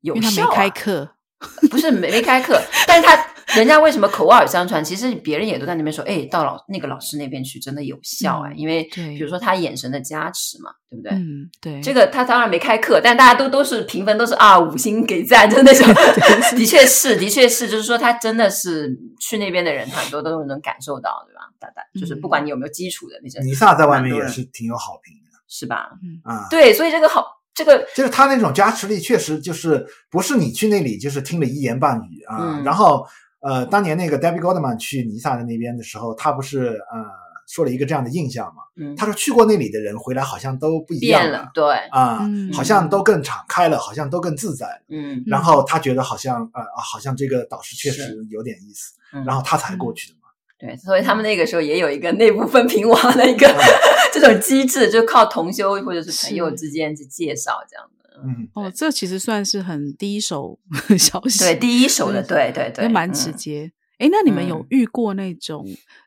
[0.00, 1.10] 有效、啊，他没开课，
[1.70, 3.34] 不是没没开课，但是他。
[3.56, 4.84] 人家为什么口耳相传？
[4.84, 11.12] 其实别人也都在那边说，哎，到老那个老师那边去真的有效哎，嗯、因为比如说他眼神的加持嘛，对不对？
[11.12, 11.80] 嗯，对。
[11.80, 15.86] 这个他当然没开课，但大家都都是评分都是啊五星给赞，就那种。
[16.56, 21.40] 的确是，的确是，就是说他真的是去那边的人很多都能感受到，对吧？
[21.58, 23.40] 大大就是不管你有没有基础的那些。
[23.40, 25.88] 尼萨在外面也是挺有好评的，是吧？
[26.02, 33.06] 嗯啊，对，所以这个好，这个就是他那种加持力，确实就是不是你去那里就是听了一言半语啊，嗯、然后。
[33.40, 37.04] 呃，当年那个 Debbie Goldman 去尼萨的那边的时候，他不是呃
[37.46, 38.62] 说了一个这样的印象嘛？
[38.76, 44.82] 嗯，他说去过那里的人回来好像都不一样了，变了对啊，嗯、好像都更敞开了，好像都更自在了。
[44.88, 50.28] 嗯，然后他觉得好像呃好像这个导师确实有点意思，嗯、然后他才过去的嘛。
[50.58, 53.58] 对，所以他们那个时候也有一个内部分评网的一个、嗯、
[54.12, 57.97] 这种机制，就靠同修或者是朋友之间去介绍这样的。
[58.24, 60.58] 嗯，哦，这其实算是很第一手
[60.98, 63.72] 消息，对，第一手的，对对对，蛮直接。
[63.98, 65.66] 哎，那你们有遇过那种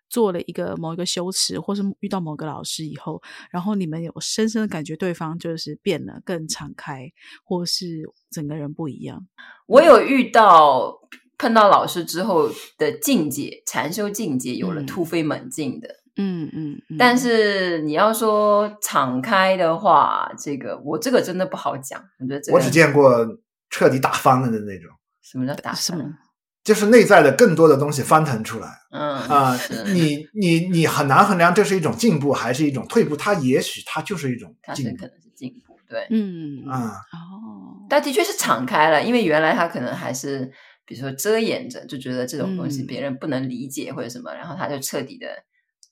[0.10, 3.22] 做了一个某一个修持，或是遇到某个老师以后，
[3.52, 7.12] 然后你们有深深的感觉对方就是变了，更敞开，
[7.44, 9.28] 或是整个人不一样？
[9.68, 11.02] 我有遇到
[11.38, 16.82] 碰到老师之后的境界，禅修境界有了突飞猛进的，嗯嗯。
[16.90, 22.02] 嗯，但是你要说敞开的话，这个我这个真的不好讲。
[22.20, 23.26] 我觉得这个，我只见过
[23.70, 24.92] 彻底打翻了的那种。
[25.22, 26.18] 什么叫打翻？
[26.64, 40.52] 就是内在的更多的东西翻腾出来，嗯啊，你你你很难衡量这是一种进步还是一种退步，它也许它就是一种进步，它可能是进步，对，嗯啊、哦，但的确是敞开了，因为原来他可能还是
[40.86, 45.26] 比如说遮掩着，就觉得这种东西别人不能理解或者什么，嗯、然后他就彻底的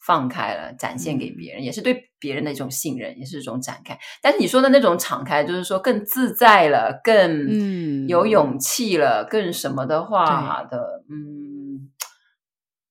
[0.01, 3.97] 放开了，展现给别人，嗯、也是对别人的一种信任，也是一种展开。
[4.21, 11.89] 但是你说的那种敞开，就是说更自在了，更有勇气了，嗯、更什么的话的，嗯，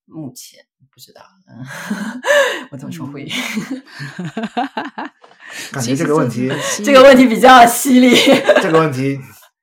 [0.07, 0.61] 目前
[0.92, 1.23] 不知道，
[2.73, 3.27] 我怎么说会？
[5.73, 6.51] 感觉这个问题，
[6.85, 8.14] 这个问题比较犀利。
[8.61, 9.18] 这个问题，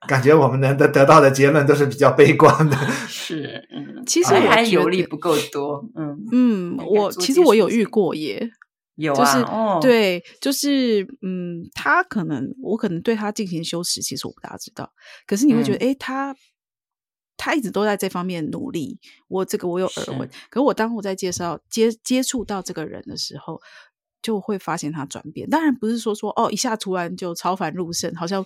[0.07, 2.77] 感觉我们能得得到的结论都是比较悲观的。
[3.07, 5.87] 是，嗯，其实我还游历不够多。
[5.95, 8.49] 嗯嗯，我其实我有遇过耶，
[8.95, 14.91] 有啊，就是哦，对，就是嗯，他可能我可能对他进行修持，其实我不大知道。
[15.27, 16.35] 可是你会觉得，哎，他
[17.37, 18.99] 他一直都在这方面努力。
[19.27, 23.59] 我这个我有耳闻，可是我当我在介绍接接触到这个人的时候。
[24.25, 28.43] 就会发现他转变，当然不是说说哦，一下突然就超凡入圣，好像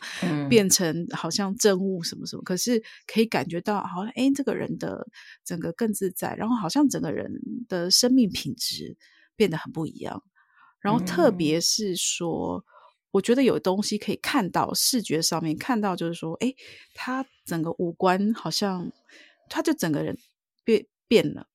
[0.49, 5.07] 变成好像正悟什么什么，嗯、可是可以感觉到好像哎，这个人的
[5.45, 7.31] 整个更自在，然后好像整个人
[7.69, 8.97] 的生命品质
[9.37, 10.21] 变得很不一样。
[10.81, 12.63] 然后特别是说，嗯、
[13.11, 16.53] 我觉得有东西可以看到视觉上面看到，就是说，哎，
[16.93, 18.91] 他整个五官好像
[19.47, 20.17] 他就整个人
[20.65, 21.47] 变变了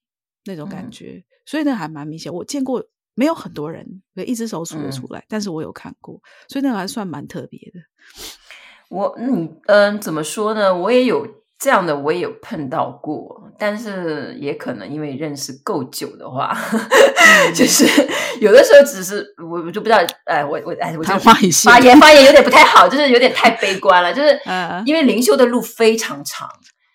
[0.46, 2.86] 那种感觉，嗯、所以那还蛮明显，我见过。
[3.14, 7.80] 没有很多人，一只手数得出来，嗯、但是我有看过，所以那个还算蛮特别的。
[8.90, 10.74] 我，你，嗯，怎么说呢？
[10.74, 11.26] 我也有
[11.58, 17.84] 这样的，我也有碰到过，但是也可能因为认识够久的话，嗯、 就是
[18.40, 21.38] 有的时候只是我我就不知道，哎，我我哎，我就发
[21.80, 24.38] 言发言有点不太好，就是有点太悲观了，就是
[24.84, 26.48] 因为灵修的路非常长，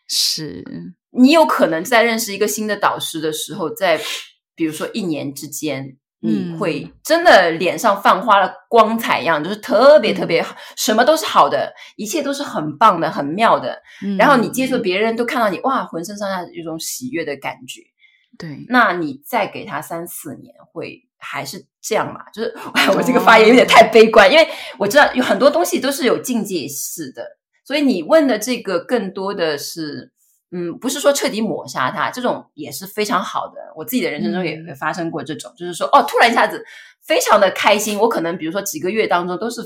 [0.07, 0.63] 是
[1.11, 3.99] 你有可能在认识一个新的导师的时候，在
[4.55, 5.97] 比如说一年之间。
[6.21, 13.81] 你会真的脸上泛花了光彩一样，就是特别特别好，什么都是好的，一切都是很棒的、很妙的。
[14.17, 17.81] 然后你接触别人都看到你哇，浑身上下有一种喜悦的感觉。
[18.37, 22.21] 对，那你再给他三四年，会还是这样嘛？
[22.33, 22.53] 就是
[22.97, 27.23] 我这个发言有点太悲观，因为我知道有很多东西都是有境界式的，
[27.65, 30.11] 所以你问的这个更多的是。
[30.51, 33.55] 嗯，不是说彻底抹杀他，这种也是非常好的。
[33.75, 36.63] 我自己的人生中也会发生过这种，嗯、就是说，哦，突然一下子
[37.01, 37.97] 非常的开心。
[37.99, 39.61] 我可能比如说几个月当中都是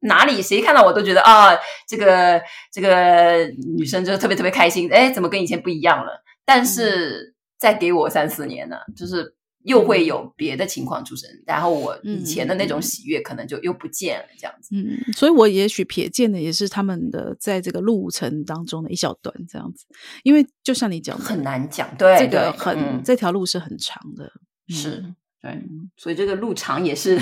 [0.00, 2.40] 哪里谁看到我都觉得啊、哦，这个
[2.72, 3.44] 这个
[3.76, 4.92] 女生就特别特别开心。
[4.92, 6.22] 哎，怎么跟以前不一样了？
[6.44, 9.37] 但是再给我三四年呢，就是。
[9.64, 14.74] 又会有别的情况出生，然后我以前的那种喜悦可能就又不见了，这样子。
[14.74, 19.84] 嗯，所以我也许瞥见的也是他们的在这个路程当中的一小段这样子，
[20.22, 24.30] 因为就像你讲的，很难讲，对，这个很、嗯、这条路是很长的，
[24.68, 25.04] 是，
[25.42, 25.60] 对，
[25.96, 27.20] 所以这个路长也是，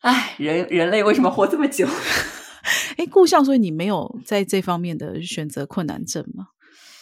[0.00, 1.86] 哎，人人类为什么活这么久？
[2.96, 6.46] 哎，故乡，所以你没有在这方面的选择困难症吗？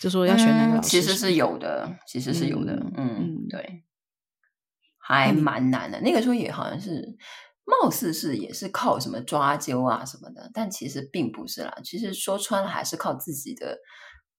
[0.01, 0.89] 就说要选哪个老师、嗯？
[0.89, 3.83] 其实是有的，其实是有的，嗯，嗯对。
[5.09, 7.17] 还蛮难的，那个时候也好像是，
[7.65, 11.75] 貌似是也是靠什么抓阄啊什么的，但其实并不是啦。
[11.83, 13.79] 其实说穿了，还是靠自己的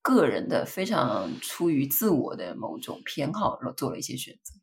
[0.04, 4.54] 个人的非常出于自我的某种偏好做了一些选择。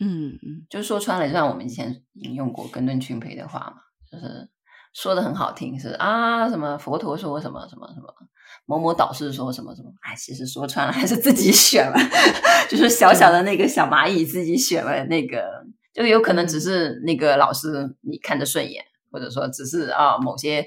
[0.00, 3.76] 嗯嗯，就说穿了，就像我们以前引用过根顿群培的话嘛，
[4.10, 4.50] 就是
[4.96, 8.06] 说的很好听，是啊，什么佛陀说什么什么什么。
[8.64, 11.96] 某某导师说什么什么，哎，其实说穿了还是自己选了，
[12.68, 18.82] 就是小小的那个小蚂蚁自己选了那个，就有可能只是那个老师你看着顺眼，
[19.12, 20.66] 或者说只是啊某些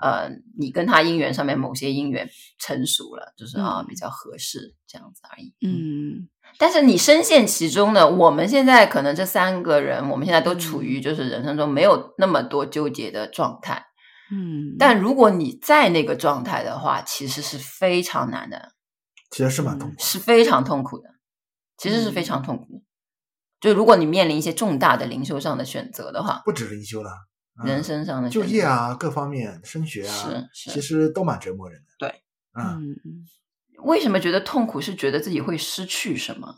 [0.00, 2.28] 呃你跟他姻缘上面某些姻缘
[2.58, 5.54] 成熟了，就是啊比较合适这样子而已。
[5.66, 6.28] 嗯，
[6.58, 13.86] 但是你深陷其中呢，我们现在可能这三个人，我们现在都处于就是人生中没有那么多纠结的状态。
[14.30, 18.72] 嗯，但如果你在那个状态的话，其实是非常难的，
[19.30, 21.10] 其实是蛮痛苦，是非常痛苦的，
[21.76, 22.78] 其实是非常痛苦的。
[22.78, 22.82] 嗯、
[23.60, 27.14] 就如果你面临一些重大的灵修上的选择的话，不止灵修了，嗯、
[27.64, 30.12] 人生上的就业啊，各方面升学啊，
[30.52, 31.86] 是，是其实都蛮折磨人的。
[31.98, 32.22] 对，
[32.58, 33.24] 嗯嗯。
[33.84, 34.80] 为什么觉得痛苦？
[34.80, 36.56] 是觉得自己会失去什么？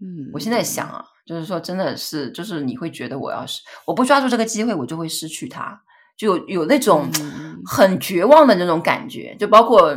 [0.00, 5.80] 嗯，我现在想啊，就是说，真的是，就是你会觉得，我要是我不抓住这个机会，我就会失去它。
[6.16, 7.10] 就有有那种
[7.64, 9.96] 很绝望的那种感觉，就包括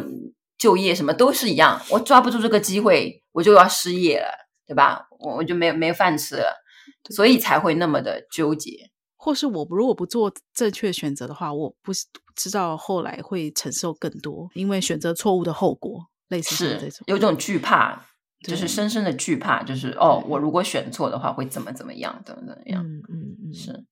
[0.57, 1.81] 就业什么都是一样。
[1.89, 4.27] 我抓不住这个机会，我就要失业了，
[4.65, 5.07] 对吧？
[5.19, 6.61] 我我就没有没有饭吃了，
[7.09, 8.91] 所以才会那么的纠结。
[9.25, 11.91] 或是我如果不做正确选择的话，我不
[12.35, 18.05] 知道后来会承受更多，因为选择错误的后果，类似是这种有种惧怕，
[18.43, 22.83] 就是深深的惧怕，就是哦，我如果选错的话会怎么怎么样，怎么怎么样？
[22.85, 23.83] 嗯嗯嗯，是。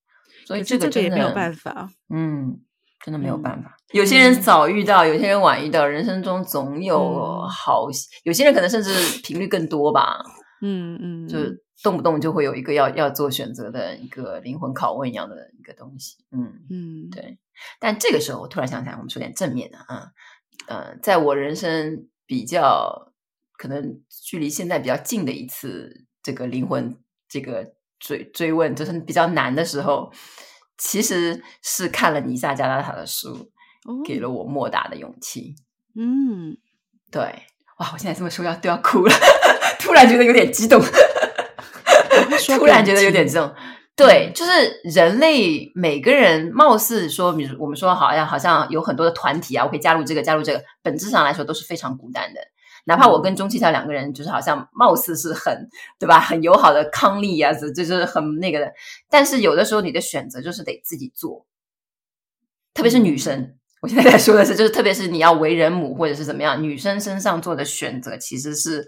[0.45, 2.59] 所以这个这个也没有办法，嗯，
[3.03, 3.75] 真的没有办法。
[3.91, 7.93] 嗯、有些人早遇到，有些人晚遇到，人生中总有好，嗯、
[8.25, 8.91] 有些人可能甚至
[9.23, 10.21] 频率更多吧。
[10.61, 11.39] 嗯嗯，就
[11.84, 16.15] 动不动就会有一个要要做选择的一个灵魂拷问一样的一个东西。
[16.31, 17.38] 嗯嗯，对。
[17.79, 20.07] 但这个时候，我突然想起来，我们说点正面的啊。
[20.67, 23.11] 呃，在我人生比较
[23.57, 26.97] 可能距离现在比较近的一次这个灵魂
[27.29, 30.11] 这个追追问，就是比较难的时候。
[30.75, 33.29] 其实是看了尼萨加拉塔的书，
[33.86, 35.55] 哦、给了我莫大的勇气。
[35.95, 36.57] 嗯，
[37.11, 37.21] 对，
[37.77, 37.91] 哇！
[37.93, 39.13] 我现在这么说要都要哭了，
[39.79, 40.81] 突然觉得有点激动，
[42.57, 43.53] 突然觉得有点激动。
[43.95, 44.51] 对，就是
[44.84, 52.41] 人类每个人，貌似说，比如我们说，好像好像有很多的团体啊，我可以加入这个，加入这个，本质上来说都是非常孤单的。
[52.86, 56.20] 哪怕我跟钟七条两个人，就是好像貌似是很，对吧？
[56.20, 58.74] 很友好的伉俪啊，这就是很那个的。
[59.09, 61.45] 但是有的时候你的选择就是得自己做，
[62.74, 63.53] 特别是女生。
[63.82, 68.88] 我现在在说的是，就是特别是你要为人母或者是怎么样，女生身上做的选择其实是，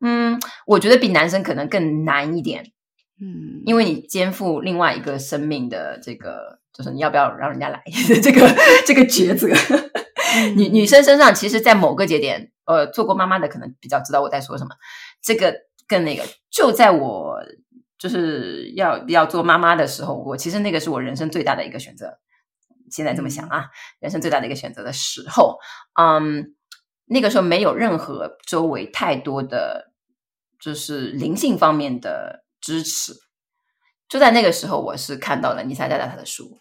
[0.00, 2.72] 嗯，我觉得比男生可能更难一点。
[3.20, 7.82] 嗯，因为你肩负另外一个生命的这个，就是你要不要让人家来
[8.22, 8.48] 这个
[8.86, 9.48] 这个抉择。
[10.54, 14.70] 女女生身上，其实，在某个节点，呃，做过妈妈的可能比较知道我在说什么。
[15.22, 15.54] 这个
[15.88, 17.40] 跟那个，就在我
[17.98, 22.18] 就是要要做妈妈的时候，我其实那个是我人生最大的一个选择。
[22.90, 23.66] 现在这么想啊，
[24.00, 25.58] 人生最大的一个选择的时候，
[26.00, 26.54] 嗯，
[27.06, 29.87] 那个时候没有任何周围太多的，
[30.60, 33.14] 就是灵性方面的支持。
[34.08, 36.60] 就在那个时候，我是看到了尼萨加拉塔的书，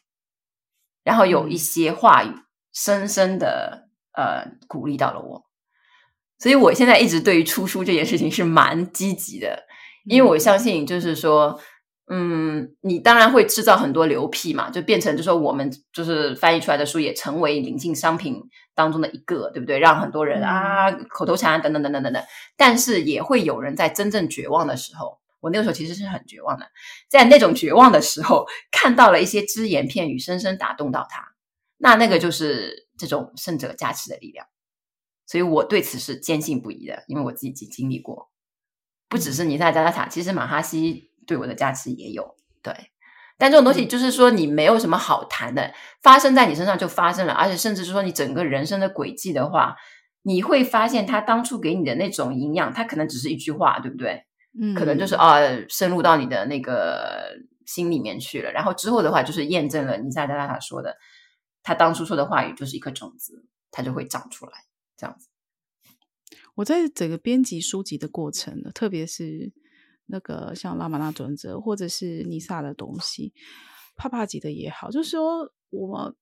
[1.03, 2.33] 然后有一些话语。
[2.73, 5.43] 深深的呃鼓励到了我，
[6.37, 9.63] 所以我现在一直对于出书这件事情是蛮积极的，
[10.05, 11.59] 因为我相信就是说，
[12.09, 18.41] 嗯，你当然会制造很多流批嘛，就变成就是说我们就是翻译出来的书也成为临近商品
[18.73, 19.77] 当中的一个，对不对？
[19.77, 22.23] 让很多人啊口头禅等等等等等等，
[22.55, 26.65] 但是也会有人在真正绝望的时候，我那个时候其实是很绝望的，
[27.09, 31.33] 在那种绝望的时候看到了一些只言片语，深深打动到他。
[31.77, 34.47] 那那个就是这种胜者加持的力量，
[35.25, 38.31] 所以我对此是坚信不疑的，因为我自己经历过，
[39.09, 42.35] 不只是尼萨加拉塔，其实马哈西对我的加持也有。
[42.63, 42.73] 对，
[43.37, 45.71] 但这种东西就是说你没有什么好谈的，
[46.01, 49.75] 发生在你身上就发生了，而且甚至是说你整个人生的轨迹的话，
[50.23, 54.23] 你会发现他当初给你的那种营养，他可能只是一句话，对不对？
[54.59, 55.37] 嗯，可能就是啊，
[55.69, 60.97] 深入到你的那个心里面去了，然后之后的话就是验证了尼萨加拉塔说的。
[61.63, 64.53] 他当初说的话语就是一颗种子，它就会长出来，
[64.95, 65.27] 这样子。
[66.55, 69.51] 我在整个编辑书籍的过程呢，特别是
[70.07, 73.33] 那个像拉玛那准则或者是尼萨的东西，
[73.95, 76.15] 帕帕吉的也好，就是说我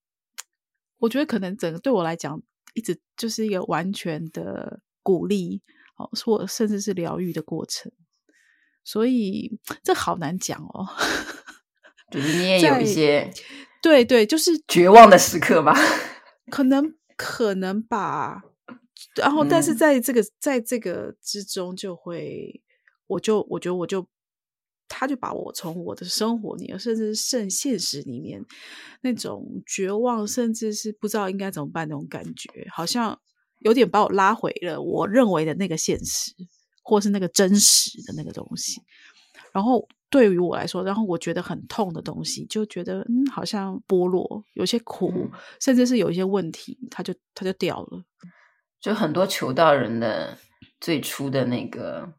[0.97, 2.41] 我觉得可能整个对我来讲，
[2.73, 5.61] 一直就是一个完全的鼓励
[5.97, 7.91] 哦，或甚至是疗愈的过程。
[8.83, 10.87] 所以这好难讲哦，
[12.11, 13.31] 就是你也 有一些。
[13.81, 15.75] 对对，就是绝望的时刻吧，
[16.49, 18.41] 可能可能吧。
[19.15, 22.63] 然后，但是在这个、嗯、在这个之中，就会，
[23.07, 24.07] 我就我觉得我就，
[24.87, 28.43] 他就把我从我的生活里，甚至是现现实里面
[29.01, 33.19] 那种绝望，甚至是不知道应该怎么办那种感觉，好像
[33.59, 36.33] 有点把我拉回了我认为的那个现实，
[36.83, 38.81] 或是那个真实的那个东西。
[39.51, 39.87] 然后。
[40.07, 48.05] 对于我来说，然后我觉得很痛的东西，就觉得嗯，好像剥落，有些苦，嗯、甚至是有一些问题，它就它就掉了。
[48.79, 50.37] 就很多求道人的
[50.79, 52.13] 最初的那个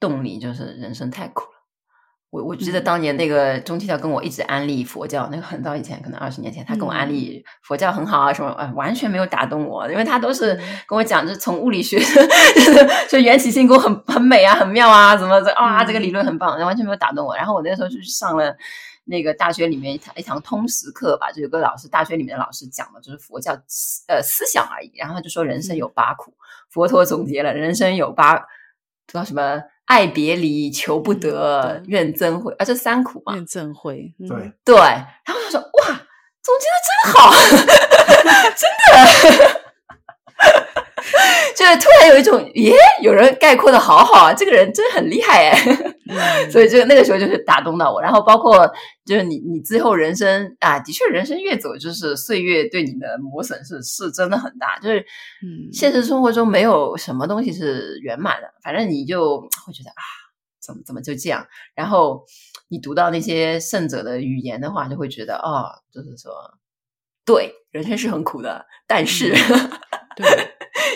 [0.00, 1.58] 动力，就是人生太苦了。
[2.30, 10.54] 我我记得当年那个钟七条跟我一直安利佛教，那个很早以前，可能二十年前，他跟我安利佛教很好啊，什么啊，完全没有打动我，因为他都是
[10.86, 12.04] 跟我讲，就是从物理学，就
[12.60, 17.34] 是就缘起性功很很美啊，很妙啊，什么这啊，这个理论很棒，完全没有打动我。
[17.34, 18.54] 然后我那时候就去上了
[19.06, 23.52] 那个大学里面一堂一堂通识课吧，就有个老师，大学里面的老师讲的，就是佛教
[24.06, 24.92] 呃思想而已。
[24.96, 26.34] 然后他就说人生有八苦，
[26.68, 28.44] 佛陀总结了人生有八，不
[29.06, 29.62] 知道什么。
[29.88, 33.34] 爱别离，求不得，怨憎会，啊，这三苦嘛。
[33.34, 34.76] 怨憎会，嗯、对对。
[34.76, 35.86] 然后他说：“哇，
[36.42, 37.32] 总结的真好，
[38.54, 38.68] 真
[39.50, 39.60] 的。”
[41.56, 45.58] 就是突然有一种，耶，有人概括的好好啊，这个人真的很厉害哎。
[46.08, 48.00] 嗯、 所以就那个时候就是打动到我。
[48.00, 48.70] 然后包括
[49.04, 54.78] 就是你，你最后人生啊，的确人生越走，就是岁月对你的磨损是是真的很大。
[54.78, 55.00] 就是
[55.42, 60.02] 嗯，现实生活中没有什么东西是圆满的，反正你就会觉得啊，
[60.60, 61.46] 怎么怎么就这样。
[61.74, 62.24] 然后
[62.68, 66.32] 你读到那些圣者的语言的话，就会觉得哦，就是说。
[67.24, 69.70] 对，人生是很苦的，但是、嗯、
[70.16, 70.26] 对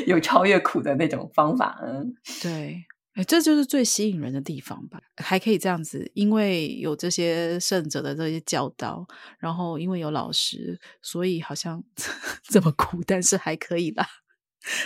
[0.06, 1.78] 有超越苦的那种方法。
[1.82, 2.84] 嗯，对。
[3.14, 4.98] 哎，这就是最吸引人的地方吧？
[5.18, 9.06] 还可以这样子，因为有这些圣者的这些教导，
[9.38, 11.84] 然后因为有老师，所以好像
[12.48, 14.08] 这么苦，但是还可以啦，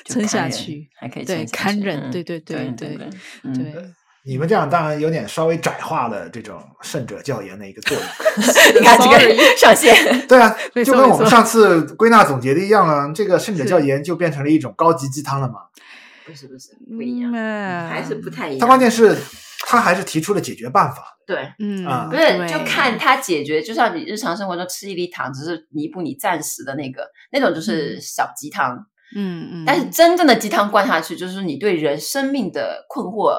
[0.06, 3.12] 撑下去，还可以对堪忍，对对对对对
[3.54, 3.94] 对。
[4.26, 8.04] 你们这样当然有点稍微窄化了这种圣者教研的一个作用。
[8.74, 9.94] 你看这个上线，
[10.26, 15.54] 对啊，就跟我们上次归纳总结的一样啊，这个圣者教研就变成了一种高级鸡汤了嘛。
[16.26, 18.58] 不是不是不一样，嗯、还是不太一样。
[18.58, 19.16] 他关键是，
[19.64, 21.16] 他还是提出了解决办法。
[21.24, 28.76] 对，嗯，啊、不是就看他解决，就像你日常生活中吃一粒糖，只是弥补你暂时的那个那种，就是小鸡汤。
[29.14, 29.64] 嗯嗯。
[29.64, 33.38] 但是真正的鸡汤灌下去，就是你对人生命的困惑。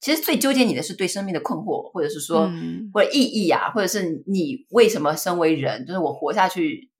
[0.00, 6.90] 其实最纠结你的是对生命的困惑，或者是说，嗯、或者意义啊，或者是你为什么身为人，就是我活下去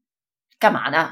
[0.58, 1.10] 干嘛呢？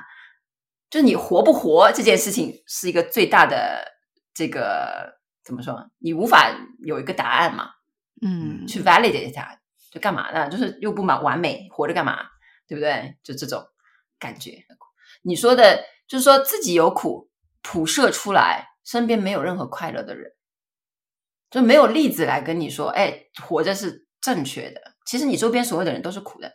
[0.90, 3.92] 就是你活不活这件事情，是一个最大的。
[4.36, 5.14] 这个
[5.44, 5.88] 怎么说？
[6.00, 7.70] 你无法有一个答案嘛？
[8.20, 9.60] 嗯，去 validate 它，
[9.92, 10.48] 就干嘛呢？
[10.48, 12.18] 就是又不满完美，活着干嘛？
[12.66, 13.16] 对不对？
[13.22, 13.64] 就这种
[14.18, 14.64] 感觉。
[15.22, 17.30] 你说的，就是说自己有苦，
[17.62, 20.32] 谱射出来，身边没有任何快乐的人，
[21.50, 24.80] 就没有例子来跟你说，哎，活着是正确的。
[25.06, 26.48] 其实你周边所有的人都是苦的，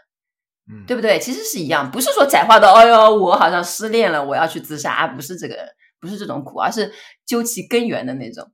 [0.72, 1.20] 嗯，对不对？
[1.20, 2.74] 其实是一样，不是说窄化到。
[2.74, 5.56] 哎呦，我好像失恋了，我要去自杀，不是这个。
[6.02, 6.94] 不是这种苦，而是
[7.26, 8.50] 究其根源的那种。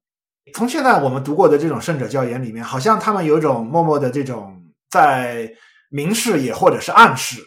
[0.55, 5.53] 从现在我们读过的这种圣者教研里面，好像他们有一种默默的这种在
[5.91, 7.39] 明示也或者是暗示，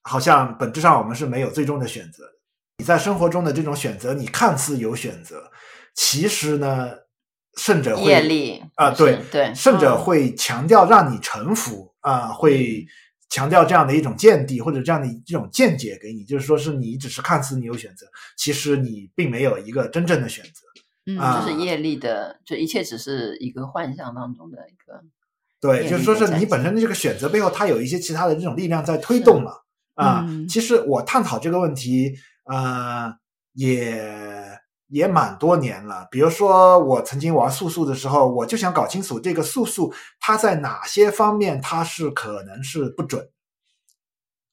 [0.00, 2.24] 好像本质上我们是没有最终的选择。
[2.78, 5.50] 你在生活中的这种选择，你看似有选择，
[5.94, 6.92] 其实呢，
[7.58, 12.86] 圣者会业力啊、呃，对对，胜者会强调让你臣服啊、呃，会。
[13.30, 18.06] 强调这样的一种见地或者这样的一种见解给你，就是说是你只是看似你有选择，
[18.38, 20.62] 其实你并没有一个真正的选择。
[21.04, 25.02] 嗯，啊、就是业力的，就一切只是一个幻象当中的一个。
[25.60, 29.52] 对，就是说是你本身的这个选择背后，它有一些其他的这种力量在推动嘛。
[29.92, 33.12] 啊，嗯、其实我探讨这个问题，呃，
[33.52, 34.58] 也。
[34.88, 43.28] 也蛮多年了，比如说我曾经玩素数的时候，我就想搞清楚这个素数它在哪些方面它是可能是不准。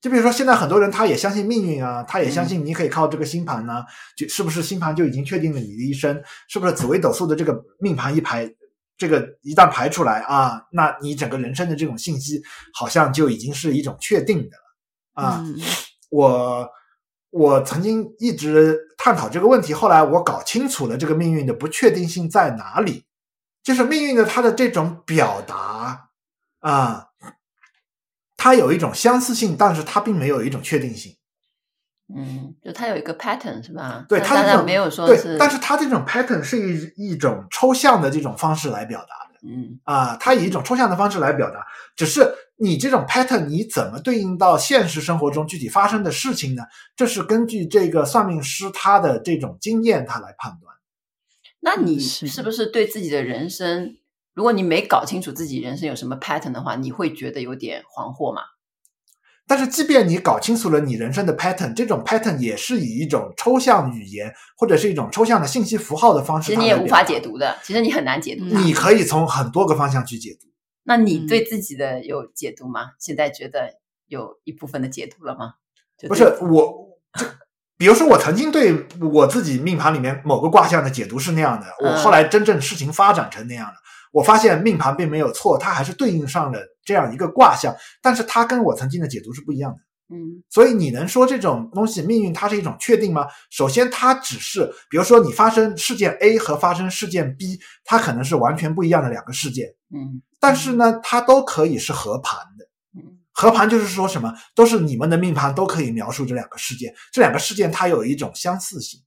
[0.02, 6.22] 就比如说现在很多人他也相信命运啊，他也相信你可以靠这个星盘呢、啊，就是不是星盘就已经确定了你的一生？
[6.48, 8.54] 是不是紫微斗数的这个命盘一排，
[8.98, 12.42] 这个一旦排出来啊，那你整个人生的这种信息
[12.74, 15.56] 好像就已经是一种确定的了啊，嗯、
[16.10, 16.70] 我。
[17.36, 23.04] 我曾经一直探讨这个问题，后来我搞清楚了这个命运的不确定性在哪里，
[23.62, 26.12] 就是命运的它的这种表达
[26.62, 27.10] 啊，
[28.38, 31.18] 它有一种相似性，但是它并没有一种确定性。
[32.16, 34.06] 嗯，就它有一个 pattern 是吧？
[34.08, 39.35] 对，它没有说是对，但是它这种 pattern 是一一种抽象的这种方式来表达的。
[39.48, 41.66] 嗯啊，它以一种抽象的方式来表达，
[41.96, 46.64] 只是你这种 pattern 你怎么对应到现实生活中具体发生的事情呢？
[46.96, 50.76] 这是根据这个算命师他的这种经验他来判断。
[51.60, 53.98] 那你是不是对自己的人生，
[54.34, 58.42] 如果你没搞清楚自己人生有什么 pattern 的话，你会觉得有点惶惑吗？
[59.48, 67.56] 但是，即便你搞清楚了你人生的 pattern，这种 pattern 也是以一种抽象语言或者是一种抽象的信息符号的方式，其实你也无法解读的。
[67.64, 68.44] 其实你很难解读。
[68.46, 70.48] 你可以从很多个方向去解读。
[70.84, 72.92] 那你对自己的有解读吗？
[73.00, 73.76] 现在觉得
[74.08, 75.54] 有一部分的解读了吗？
[76.08, 77.26] 不是我，就
[77.78, 83.74] 比如说我曾经对我自己命盘里面某个卦象的解读是那样的，我后来真正事情发展成那样的。
[83.74, 83.84] 嗯
[84.16, 89.78] 我发现命盘并没有错，它还是对应上了这样一个卦象，但是它跟我曾经的解读是不一样的。
[90.08, 93.26] 嗯，所以你能说这种东西命运它是一种确定吗？
[93.50, 99.68] 首先，它只是，比如说你发生事件 A 和发生事件 B，它可能是完全不一样的两个事件。
[99.92, 102.66] 嗯，但是呢，它都可以是合盘的。
[102.96, 109.02] 嗯，合盘就是说什么，都是你们的命盘都可以描述这两个事件，这两个事件它有一种相似性。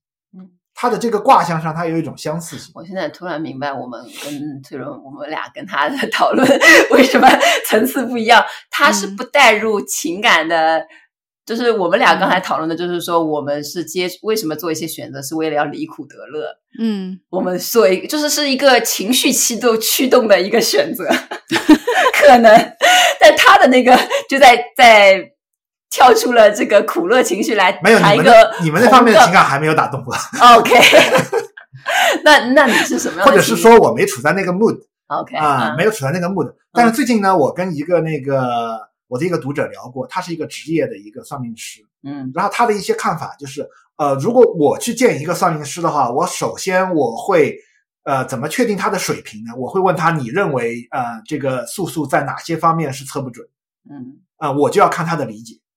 [0.79, 0.81] 嗯。
[0.81, 2.71] 它的这个卦象上，它有一种相似性。
[2.73, 6.47] 我现在突然明白，我们跟崔荣，我们俩跟他的讨论
[6.91, 7.27] 为什么
[7.67, 8.41] 层次不一样。
[8.71, 10.87] 他是不带入情感的，嗯、
[11.45, 16.47] 就是我们俩刚才讨论的，就是说我们是接为什么做一些选择，是为了要离苦得乐。
[16.79, 21.05] 嗯，我们所以就是是一个情绪驱动驱动的一个选择，
[22.21, 22.57] 可能，
[23.19, 23.99] 但他的那个
[24.29, 25.33] 就在在。
[25.89, 30.13] 跳出了这个苦乐情绪来，没有你们的你们那方面的情感还没有打动我。
[30.55, 30.73] OK，
[32.23, 33.31] 那那你是什么样的？
[33.31, 36.53] 或者是说我没处在那个 mood？OK 啊，嗯、没有处在那个 mood。
[36.71, 43.67] 但是最近呢，我跟一个那个我的一个读者聊过，他是一个职业的一个算命师，嗯然后他的一些看法就是，
[43.97, 47.57] 呃，如果我去见一个算命师的话，我首先我会，
[48.03, 49.53] 呃，怎么确定他的水平呢？
[49.57, 53.47] 我会问他，你认为，呃，这个素素在哪些方面是测不准？
[53.89, 55.68] 嗯啊、呃，我就要看他的理解，嗯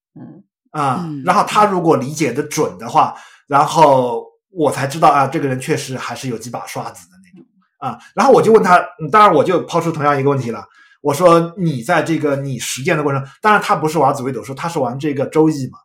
[0.72, 3.14] 啊、嗯然后他如果理解的准的话，
[3.46, 7.46] 然后我才知道啊，这个人确实还是有几把刷子的那种
[7.78, 7.98] 啊。
[8.14, 10.64] 然后我就问他，嗯当然我就抛出同样一个问题了。
[11.00, 15.78] 我说你在这个你实践的过程，当然他不是玩紫微斗数，他是玩这个周易嘛。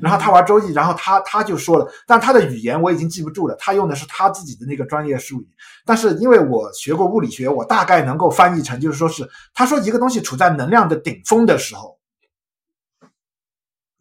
[0.00, 5.48] 然后他玩周易，然后他他就说了，但他的语言我已经记不住了，他用的是他自己的那个专业术语。
[5.84, 11.95] 但是因为我学过物理学，我大概能够翻译成就是说是他说一个东西处在能量的顶峰的时候，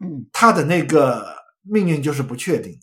[0.06, 1.26] 嗯，他的那个
[1.64, 2.80] 命运就是不确定的。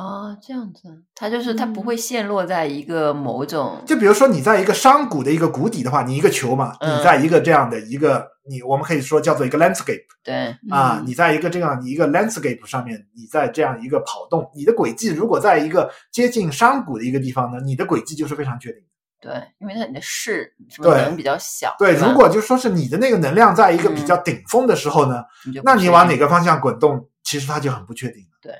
[0.00, 6.98] 哦，这样子，他就是他不会陷落在一个某种，就比如说你在一个山谷的一个谷底的话，你一个球嘛，嗯。
[6.98, 11.04] 你在一个这样的一个你我们可以说叫做一个 landscape 对，啊，嗯。
[11.06, 18.86] 你在一个这样一个 landscape 上面，你在这样一个跑动，你的轨迹如果在一个接近山谷的一个地方呢，你的轨迹就是非常确定的。
[19.22, 28.28] 对，因为它你的势什么比较小，对，吧如果就说是你的那个能量在一个比较顶峰的时候呢，你那你往哪个方向滚动，其实它就很不确定了。
[28.42, 28.52] 对，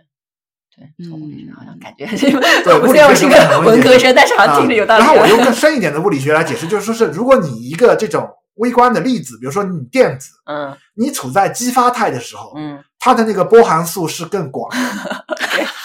[1.08, 2.30] 从物理学好像嗯感觉 是，
[2.62, 5.02] 对我虽然我是一个物理学很容易解释文科生，但是好像听着有道理。
[5.02, 5.06] 啊。
[5.06, 15.24] 然后我用 更深一点的物理学来解释，就是说是如果你一个这种微观的粒子，比如说你电子，嗯你处在激发态的时候，嗯，它的那个波函数是更广的。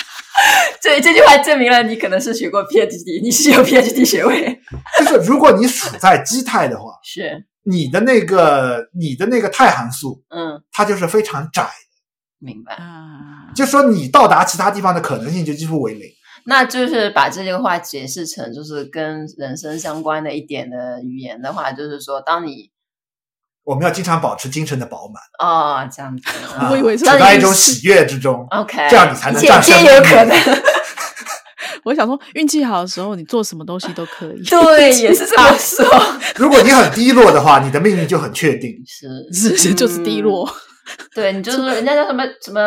[0.82, 4.60] 这这句话证明了你可能是学过 PhD，你是有 PhD 学位，
[5.00, 11.68] 就是如果你处在基态的话， 是，你的那个你的那个态函数，嗯，它就是非常窄，
[12.40, 12.74] 明白。
[12.76, 16.04] 啊，就说你到达其他地方的可能性就几乎为零。
[16.50, 22.72] 那就是把这句话解释成就是跟人生相关的一点的语言的话，就是说，当你
[23.68, 26.24] 我们要经常保持精神的饱满，哦这样子，
[26.58, 28.48] 啊我以为是处在一种喜悦之中。
[28.52, 30.38] OK，这样你才能战胜皆有可能。
[31.84, 34.42] 我想说，运气好的时候，你做什么东西都可以。
[34.46, 35.86] 对，也是这么 说。
[36.38, 38.72] 如果你很低落的话，你的命运就很确定。
[38.86, 40.50] 是是是就是低落。
[41.14, 42.62] 对你就是说人家叫什么什么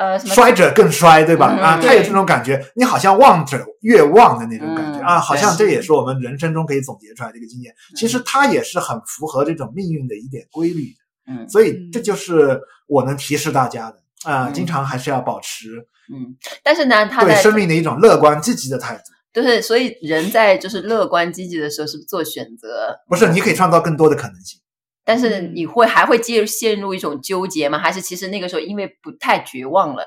[0.00, 1.54] 呃什么衰者更衰，对吧？
[1.54, 7.74] 嗯啊，他有这种感觉，你好像望者越望的那种感觉嗯啊，好像这也是我们人生中可以总结出来的一个经验。
[7.94, 10.86] 其实它也是很符合这种命运的一点规律
[11.26, 16.34] 的，嗯所以这就是我能提示大家的啊，嗯经常还是要保持嗯，
[16.64, 19.02] 但是呢，他对生命的一种乐观积极的态度。
[19.32, 24.58] 就是所以人在就是乐观积极的时候是做选择，不是，你可以创造更多的可能性。
[25.04, 27.78] 但是你会还会介入陷入一种纠结吗？
[27.78, 30.04] 还是其实那个时候因为不太绝望了，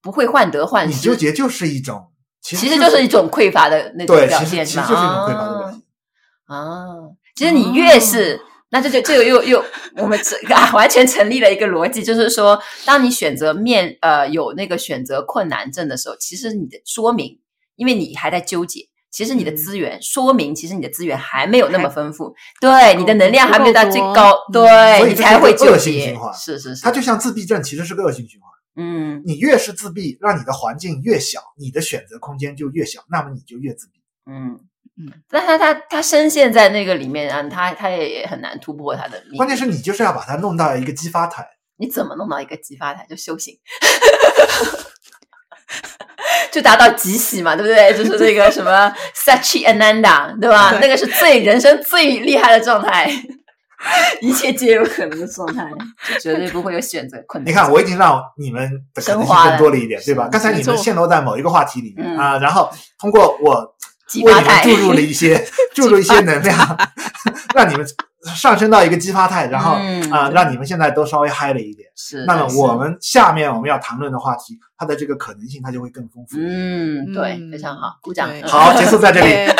[0.00, 0.94] 不会患得患失？
[0.94, 4.64] 你纠结就是一种，其实就是一种匮乏的那种对，表现嘛。
[4.64, 5.82] 其实就是一种匮乏的表现。
[6.46, 6.86] 啊，
[7.34, 8.40] 其实你越是，
[8.70, 9.64] 那这就这个又又
[9.96, 17.40] 我们这啊完全成立了一个逻辑，就是说，当你选择面呃有那个选择困难症的时候，其实你的说明，
[17.74, 18.82] 因为你还在纠结。
[19.10, 25.54] 其实你的资源、嗯、说明，其实你的资源还没有那么丰富，对，你的能量还没有到最高，对，嗯、你才会。
[25.56, 28.50] 恶性循环，是是是，它就像自闭症，其实是个恶性循环。
[28.76, 34.02] 嗯，你越是自闭，让你的环境越小，你的选择空间就越小，那么你就越自闭。
[34.30, 34.60] 嗯
[34.98, 39.22] 嗯，但他他他深陷在那个里面啊，他他也很难突破他的。
[39.36, 41.46] 关键是你就是要把它弄到一个激发台。
[41.78, 43.06] 你怎么弄到一个激发台？
[43.08, 43.58] 就修行。
[46.50, 47.92] 就达到极喜嘛，对不对？
[47.96, 50.70] 就是那个什么 Satchitananda，对吧？
[50.72, 53.10] 对那个是最人生最厉害的状态，
[54.20, 55.68] 一切皆有可能的状态，
[56.14, 57.50] 就绝对不会有选择困难。
[57.50, 60.28] 你看，我已经让你们的可能性更多了一点，对吧？
[60.30, 63.74] 刚才你们陷落在某一个话题里面、嗯、啊，然后通过我
[64.24, 66.78] 为你们注入了一些 注入一些能量，
[67.54, 67.86] 让你们
[68.34, 71.88] 上升到一个激发态，然后、嗯、啊，让你们现在都稍微嗨了一点。
[71.94, 76.36] 是，那么我们下面我们要谈论的话题，它的这个可能性它就会更丰富。
[76.38, 78.28] 嗯，对，非常好，鼓掌。
[78.44, 79.52] 好，结束在这里。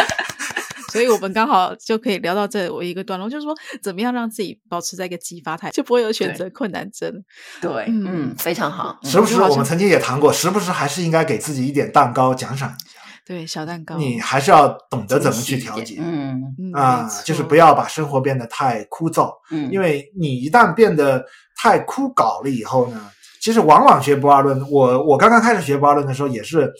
[0.92, 7.12] 所以我们刚好就可以聊到这我一个段落，就是说怎么样让自己保持在一个激发态，就不会有选择困难症。
[7.60, 8.98] 对，嗯，嗯，非常好。
[9.02, 12.98] 时不时我们曾经也谈过，时不时还是应该给自己一点蛋糕奖赏一下。
[13.26, 15.96] 对，小蛋糕，你还是要懂得怎么去调节。
[15.98, 16.40] 嗯
[16.72, 19.34] 啊，就是不要把生活变得太枯燥。
[19.50, 21.26] 嗯，因为你一旦变得
[21.60, 23.10] 太枯槁了以后呢，
[23.40, 26.72] 其实往往学不二论，我我刚刚开始学不二论的时候，也是，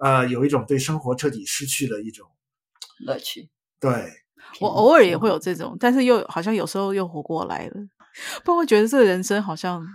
[0.00, 2.26] 呃，有一种对生活彻底失去了一种
[3.06, 3.48] 乐趣。
[3.78, 4.12] 对，
[4.58, 7.74] 我偶尔也会有这种，但是又好像有时候又活过来了，
[8.44, 9.86] 不然会觉得这个人生好像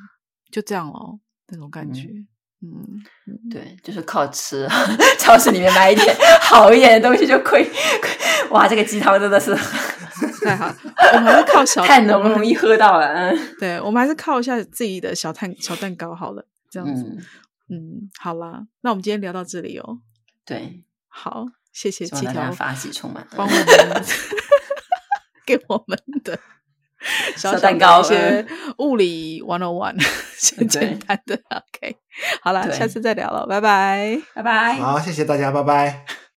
[0.53, 2.03] 就这样哦，那种感觉。
[2.03, 2.27] 嗯
[2.61, 3.03] 嗯，
[3.51, 4.67] 对，就是靠吃，
[5.19, 7.69] 超市里面买一点 好一点的东西就亏。
[8.49, 9.55] 哇，这个鸡汤真的是
[10.43, 10.73] 太好。
[11.13, 13.07] 我们还是靠小太浓容易喝到了。
[13.13, 17.03] 嗯，对，我们还是靠一下自己的小蛋小蛋糕好了，这样子。
[17.03, 17.17] 嗯，
[17.69, 19.99] 嗯，好啦，那我们今天聊到这里哦。
[20.45, 23.65] 对，好，谢谢七条发喜充满，帮我们
[25.45, 26.41] 给我们的小，
[27.37, 28.45] 小蛋糕一些
[28.77, 30.05] 物理 one on one，
[30.37, 31.35] 简简单的。
[31.49, 31.95] OK，
[32.41, 34.73] 好了，下次再聊了，拜拜，拜拜。
[34.75, 36.05] 好，谢谢大家，拜拜。